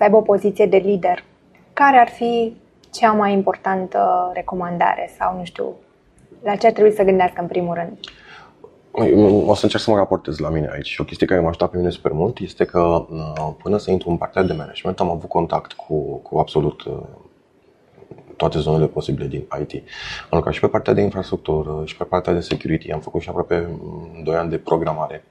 să 0.03 0.09
aibă 0.09 0.21
o 0.21 0.33
poziție 0.35 0.67
de 0.67 0.77
lider, 0.77 1.25
care 1.73 1.97
ar 1.97 2.09
fi 2.09 2.57
cea 2.91 3.13
mai 3.13 3.33
importantă 3.33 4.31
recomandare 4.35 5.11
sau, 5.19 5.37
nu 5.37 5.45
știu, 5.45 5.65
la 6.43 6.57
ce 6.57 6.67
ar 6.67 6.73
trebui 6.73 6.93
să 6.93 7.03
gândească 7.03 7.41
în 7.41 7.47
primul 7.47 7.75
rând? 7.75 7.99
O 9.47 9.55
să 9.55 9.65
încerc 9.65 9.83
să 9.83 9.91
mă 9.91 9.97
raportez 9.97 10.39
la 10.39 10.49
mine 10.49 10.69
aici. 10.73 10.87
Și 10.87 11.01
o 11.01 11.05
chestie 11.05 11.27
care 11.27 11.41
m-a 11.41 11.49
ajutat 11.49 11.71
pe 11.71 11.77
mine 11.77 11.91
super 11.91 12.13
mult 12.13 12.39
este 12.39 12.65
că 12.65 12.81
uh, 12.81 13.51
până 13.63 13.77
să 13.77 13.91
intru 13.91 14.11
în 14.11 14.17
partea 14.17 14.43
de 14.43 14.53
management 14.53 15.01
am 15.01 15.11
avut 15.11 15.29
contact 15.29 15.73
cu, 15.73 16.17
cu 16.17 16.39
absolut 16.39 16.85
uh, 16.85 17.03
toate 18.37 18.59
zonele 18.59 18.87
posibile 18.87 19.27
din 19.27 19.47
IT. 19.61 19.73
Am 20.31 20.37
lucrat 20.39 20.55
și 20.55 20.61
pe 20.61 20.67
partea 20.67 20.93
de 20.93 21.01
infrastructură 21.01 21.83
și 21.85 21.97
pe 21.97 22.05
partea 22.05 22.33
de 22.33 22.41
security. 22.41 22.93
Am 22.93 23.01
făcut 23.01 23.21
și 23.21 23.29
aproape 23.29 23.69
2 24.25 24.35
ani 24.35 24.51
de 24.51 24.59
programare. 24.59 25.25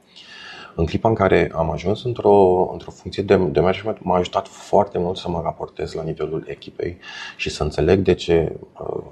În 0.76 0.86
clipa 0.86 1.10
în 1.10 1.16
care 1.16 1.52
am 1.56 1.72
ajuns 1.72 2.04
într-o, 2.04 2.70
într-o 2.72 2.92
funcție 2.92 3.24
de, 3.24 3.36
de 3.36 3.60
management, 3.60 4.04
m-a 4.04 4.18
ajutat 4.18 4.48
foarte 4.48 4.98
mult 4.98 5.18
să 5.18 5.30
mă 5.30 5.42
raportez 5.44 5.94
la 5.94 6.04
nivelul 6.04 6.46
echipei 6.48 6.98
și 7.38 7.50
să 7.50 7.64
înțeleg 7.64 8.00
de 8.00 8.14
ce 8.14 8.56
uh, 8.80 9.04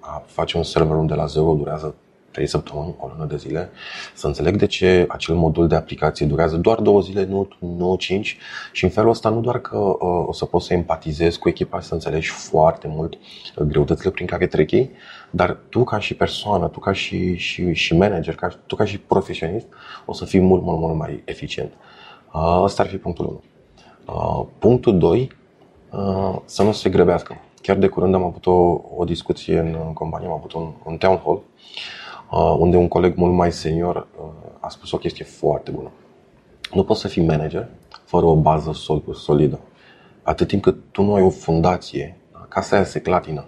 a 0.00 0.22
face 0.26 0.56
un 0.56 0.62
server 0.62 0.96
unde 0.96 1.14
la 1.14 1.26
zero 1.26 1.54
durează 1.54 1.94
3 2.34 2.46
săptămâni, 2.46 2.94
o 2.98 3.06
lună 3.06 3.24
de 3.24 3.36
zile, 3.36 3.70
să 4.14 4.26
înțeleg 4.26 4.56
de 4.56 4.66
ce 4.66 5.06
acel 5.08 5.34
modul 5.34 5.68
de 5.68 5.74
aplicație 5.74 6.26
durează 6.26 6.56
doar 6.56 6.80
două 6.80 7.00
zile, 7.00 7.24
nu, 7.24 7.48
nu 7.58 7.96
5 7.96 8.36
și 8.72 8.84
în 8.84 8.90
felul 8.90 9.10
ăsta 9.10 9.28
nu 9.28 9.40
doar 9.40 9.58
că 9.58 9.78
uh, 9.78 10.24
o 10.26 10.32
să 10.32 10.44
poți 10.44 10.66
să 10.66 10.72
empatizezi 10.72 11.38
cu 11.38 11.48
echipa 11.48 11.80
și 11.80 11.86
să 11.86 11.94
înțelegi 11.94 12.28
foarte 12.28 12.88
mult 12.88 13.14
uh, 13.14 13.66
greutățile 13.66 14.10
prin 14.10 14.26
care 14.26 14.46
trec 14.46 14.70
ei, 14.70 14.90
dar 15.30 15.58
tu 15.68 15.84
ca 15.84 15.98
și 15.98 16.14
persoană, 16.14 16.68
tu 16.68 16.78
ca 16.78 16.92
și, 16.92 17.36
și, 17.36 17.72
și 17.72 17.96
manager, 17.96 18.34
ca, 18.34 18.48
tu 18.66 18.76
ca 18.76 18.84
și 18.84 18.98
profesionist, 18.98 19.66
o 20.04 20.12
să 20.12 20.24
fii 20.24 20.40
mult, 20.40 20.62
mult, 20.62 20.78
mult 20.78 20.96
mai 20.96 21.22
eficient. 21.24 21.72
Uh, 22.32 22.60
ăsta 22.62 22.82
ar 22.82 22.88
fi 22.88 22.96
punctul 22.96 23.26
1. 23.26 23.42
Uh, 24.06 24.46
punctul 24.58 24.98
2, 24.98 25.30
uh, 25.90 26.36
să 26.44 26.62
nu 26.62 26.72
se 26.72 26.90
grăbească. 26.90 27.36
Chiar 27.62 27.76
de 27.76 27.88
curând 27.88 28.14
am 28.14 28.22
avut 28.22 28.46
o, 28.46 28.80
o 28.96 29.04
discuție 29.04 29.58
în, 29.58 29.76
în 29.86 29.92
companie, 29.92 30.26
am 30.26 30.32
avut 30.32 30.52
un, 30.52 30.72
un 30.84 30.96
town 30.96 31.20
hall 31.24 31.42
Uh, 31.42 32.03
unde 32.40 32.76
un 32.76 32.88
coleg 32.88 33.16
mult 33.16 33.32
mai 33.32 33.52
senior 33.52 34.06
uh, 34.20 34.24
a 34.60 34.68
spus 34.68 34.92
o 34.92 34.96
chestie 34.96 35.24
foarte 35.24 35.70
bună. 35.70 35.90
Nu 36.72 36.84
poți 36.84 37.00
să 37.00 37.08
fii 37.08 37.24
manager 37.24 37.68
fără 38.04 38.26
o 38.26 38.36
bază 38.36 38.72
solidă. 39.12 39.60
Atât 40.22 40.48
timp 40.48 40.62
cât 40.62 40.76
tu 40.90 41.02
nu 41.02 41.14
ai 41.14 41.22
o 41.22 41.30
fundație, 41.30 42.16
casa 42.48 42.76
aia 42.76 42.84
se 42.84 43.00
clatină. 43.00 43.44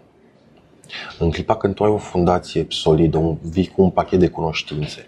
În 1.18 1.30
clipa 1.30 1.56
când 1.56 1.74
tu 1.74 1.84
ai 1.84 1.90
o 1.90 1.96
fundație 1.96 2.66
solidă, 2.68 3.38
vii 3.42 3.66
cu 3.66 3.82
un 3.82 3.90
pachet 3.90 4.18
de 4.18 4.28
cunoștințe, 4.28 5.06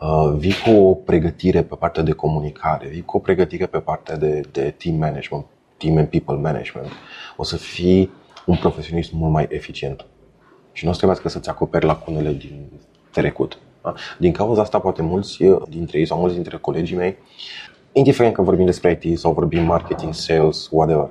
uh, 0.00 0.34
vii 0.36 0.54
cu 0.64 0.70
o 0.70 0.94
pregătire 0.94 1.62
pe 1.62 1.74
partea 1.74 2.02
de 2.02 2.12
comunicare, 2.12 2.88
vii 2.88 3.04
cu 3.04 3.16
o 3.16 3.20
pregătire 3.20 3.66
pe 3.66 3.78
partea 3.78 4.16
de, 4.16 4.40
de 4.52 4.74
team 4.78 4.96
management, 4.96 5.44
team 5.76 5.96
and 5.96 6.08
people 6.08 6.36
management, 6.36 6.88
o 7.36 7.42
să 7.42 7.56
fii 7.56 8.10
un 8.46 8.56
profesionist 8.56 9.12
mult 9.12 9.32
mai 9.32 9.46
eficient. 9.50 10.06
Și 10.72 10.84
nu 10.84 10.90
o 10.90 10.92
să 10.92 10.98
trebuiască 10.98 11.28
să-ți 11.28 11.48
acoperi 11.48 11.84
lacunele 11.84 12.32
din 12.32 12.68
trecut. 13.14 13.58
Da? 13.82 13.94
Din 14.18 14.32
cauza 14.32 14.60
asta, 14.60 14.78
poate 14.78 15.02
mulți 15.02 15.44
dintre 15.68 15.98
ei 15.98 16.06
sau 16.06 16.18
mulți 16.18 16.34
dintre 16.34 16.56
colegii 16.56 16.96
mei, 16.96 17.16
indiferent 17.92 18.34
că 18.34 18.42
vorbim 18.42 18.64
despre 18.64 19.00
IT 19.02 19.18
sau 19.18 19.32
vorbim 19.32 19.64
marketing, 19.64 20.14
sales, 20.14 20.68
whatever, 20.70 21.10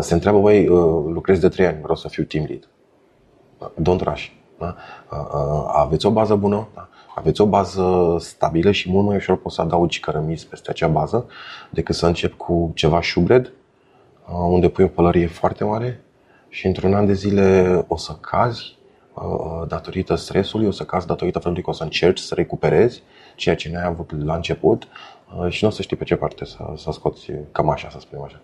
se 0.00 0.14
întreabă, 0.14 0.40
băi, 0.40 0.66
lucrez 1.12 1.38
de 1.38 1.48
trei 1.48 1.66
ani, 1.66 1.78
vreau 1.80 1.96
să 1.96 2.08
fiu 2.08 2.24
team 2.24 2.44
lead. 2.48 2.68
Don't 3.58 4.04
rush. 4.04 4.26
Da? 4.58 4.76
Aveți 5.66 6.06
o 6.06 6.10
bază 6.10 6.34
bună, 6.34 6.68
da? 6.74 6.88
aveți 7.14 7.40
o 7.40 7.46
bază 7.46 8.16
stabilă 8.18 8.70
și 8.70 8.90
mult 8.90 9.06
mai 9.06 9.16
ușor 9.16 9.36
poți 9.36 9.54
să 9.54 9.60
adaugi 9.60 10.00
cărămizi 10.00 10.46
peste 10.46 10.70
acea 10.70 10.88
bază 10.88 11.26
decât 11.70 11.94
să 11.94 12.06
încep 12.06 12.36
cu 12.36 12.70
ceva 12.74 13.00
șubred, 13.00 13.52
unde 14.48 14.68
pui 14.68 14.84
o 14.84 14.88
pălărie 14.88 15.26
foarte 15.26 15.64
mare 15.64 16.04
și 16.48 16.66
într-un 16.66 16.94
an 16.94 17.06
de 17.06 17.12
zile 17.12 17.84
o 17.88 17.96
să 17.96 18.12
cazi 18.20 18.78
datorită 19.68 20.14
stresului, 20.14 20.66
o 20.66 20.70
să 20.70 20.84
cazi 20.84 21.06
datorită 21.06 21.38
faptului 21.38 21.62
că 21.62 21.70
o 21.70 21.72
să 21.72 21.82
încerci 21.82 22.18
să 22.18 22.34
recuperezi 22.34 23.02
ceea 23.34 23.54
ce 23.54 23.70
n-ai 23.72 23.84
avut 23.84 24.24
la 24.24 24.34
început 24.34 24.88
și 25.48 25.62
nu 25.64 25.68
o 25.68 25.72
să 25.72 25.82
știi 25.82 25.96
pe 25.96 26.04
ce 26.04 26.16
parte 26.16 26.44
să, 26.44 26.58
să 26.76 26.90
scoți 26.92 27.30
cămașa, 27.52 27.88
să 27.90 28.00
spunem 28.00 28.24
așa. 28.24 28.40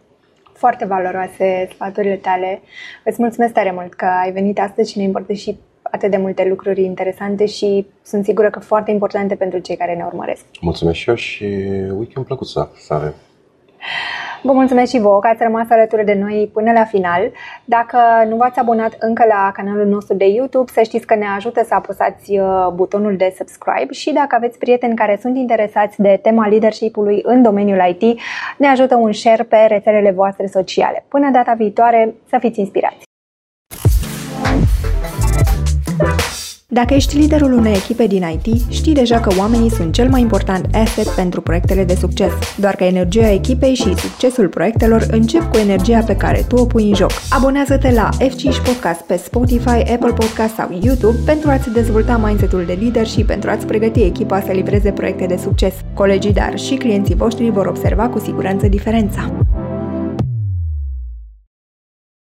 Foarte 0.52 0.84
valoroase 0.84 1.68
sfaturile 1.72 2.16
tale. 2.16 2.60
Îți 3.04 3.22
mulțumesc 3.22 3.52
tare 3.52 3.70
mult 3.70 3.94
că 3.94 4.04
ai 4.04 4.32
venit 4.32 4.58
astăzi 4.58 4.90
și 4.90 4.98
ne 4.98 5.04
împărtășit 5.04 5.58
atât 5.82 6.10
de 6.10 6.16
multe 6.16 6.48
lucruri 6.48 6.82
interesante 6.82 7.46
și 7.46 7.86
sunt 8.02 8.24
sigură 8.24 8.50
că 8.50 8.60
foarte 8.60 8.90
importante 8.90 9.34
pentru 9.34 9.58
cei 9.58 9.76
care 9.76 9.94
ne 9.94 10.04
urmăresc. 10.04 10.44
Mulțumesc 10.60 10.96
și 10.98 11.08
eu 11.08 11.14
și 11.14 11.44
weekend 11.90 12.26
plăcut 12.26 12.46
să, 12.46 12.68
să 12.76 12.94
avem. 12.94 13.14
Vă 14.46 14.52
mulțumesc 14.52 14.90
și 14.90 14.98
vouă 14.98 15.20
că 15.20 15.28
ați 15.28 15.42
rămas 15.42 15.66
alături 15.70 16.04
de 16.04 16.14
noi 16.14 16.50
până 16.52 16.72
la 16.72 16.84
final. 16.84 17.30
Dacă 17.64 17.98
nu 18.28 18.36
v-ați 18.36 18.58
abonat 18.58 18.96
încă 18.98 19.24
la 19.28 19.50
canalul 19.52 19.86
nostru 19.86 20.14
de 20.14 20.24
YouTube, 20.24 20.72
să 20.72 20.82
știți 20.82 21.06
că 21.06 21.14
ne 21.14 21.26
ajută 21.36 21.64
să 21.64 21.74
apăsați 21.74 22.38
uh, 22.38 22.68
butonul 22.74 23.16
de 23.16 23.34
subscribe 23.36 23.92
și 23.92 24.12
dacă 24.12 24.34
aveți 24.34 24.58
prieteni 24.58 24.96
care 24.96 25.18
sunt 25.20 25.36
interesați 25.36 26.00
de 26.00 26.18
tema 26.22 26.48
leadership-ului 26.48 27.20
în 27.22 27.42
domeniul 27.42 27.88
IT, 27.88 28.20
ne 28.58 28.66
ajută 28.66 28.94
un 28.94 29.12
share 29.12 29.42
pe 29.42 29.56
rețelele 29.68 30.10
voastre 30.10 30.46
sociale. 30.46 31.04
Până 31.08 31.30
data 31.30 31.52
viitoare, 31.52 32.14
să 32.28 32.36
fiți 32.40 32.60
inspirați! 32.60 33.15
Dacă 36.68 36.94
ești 36.94 37.16
liderul 37.16 37.52
unei 37.52 37.74
echipe 37.74 38.06
din 38.06 38.24
IT, 38.32 38.70
știi 38.70 38.94
deja 38.94 39.20
că 39.20 39.34
oamenii 39.38 39.70
sunt 39.70 39.92
cel 39.92 40.08
mai 40.08 40.20
important 40.20 40.74
asset 40.74 41.08
pentru 41.08 41.40
proiectele 41.40 41.84
de 41.84 41.94
succes. 41.94 42.32
Doar 42.56 42.74
că 42.74 42.84
energia 42.84 43.30
echipei 43.30 43.74
și 43.74 43.96
succesul 43.96 44.48
proiectelor 44.48 45.06
încep 45.10 45.42
cu 45.42 45.56
energia 45.56 45.98
pe 45.98 46.16
care 46.16 46.44
tu 46.48 46.56
o 46.56 46.64
pui 46.64 46.88
în 46.88 46.94
joc. 46.94 47.10
Abonează-te 47.30 47.92
la 47.92 48.08
F5 48.20 48.64
Podcast 48.64 49.00
pe 49.00 49.16
Spotify, 49.16 49.92
Apple 49.92 50.12
Podcast 50.12 50.54
sau 50.54 50.78
YouTube 50.82 51.18
pentru 51.24 51.50
a-ți 51.50 51.70
dezvolta 51.70 52.16
mindset-ul 52.16 52.64
de 52.66 52.78
lider 52.80 53.06
și 53.06 53.24
pentru 53.24 53.50
a-ți 53.50 53.66
pregăti 53.66 54.02
echipa 54.02 54.40
să 54.40 54.52
livreze 54.52 54.90
proiecte 54.90 55.26
de 55.26 55.36
succes. 55.36 55.74
Colegii, 55.94 56.32
dar 56.32 56.58
și 56.58 56.74
clienții 56.74 57.14
voștri 57.14 57.50
vor 57.50 57.66
observa 57.66 58.08
cu 58.08 58.18
siguranță 58.18 58.68
diferența. 58.68 59.32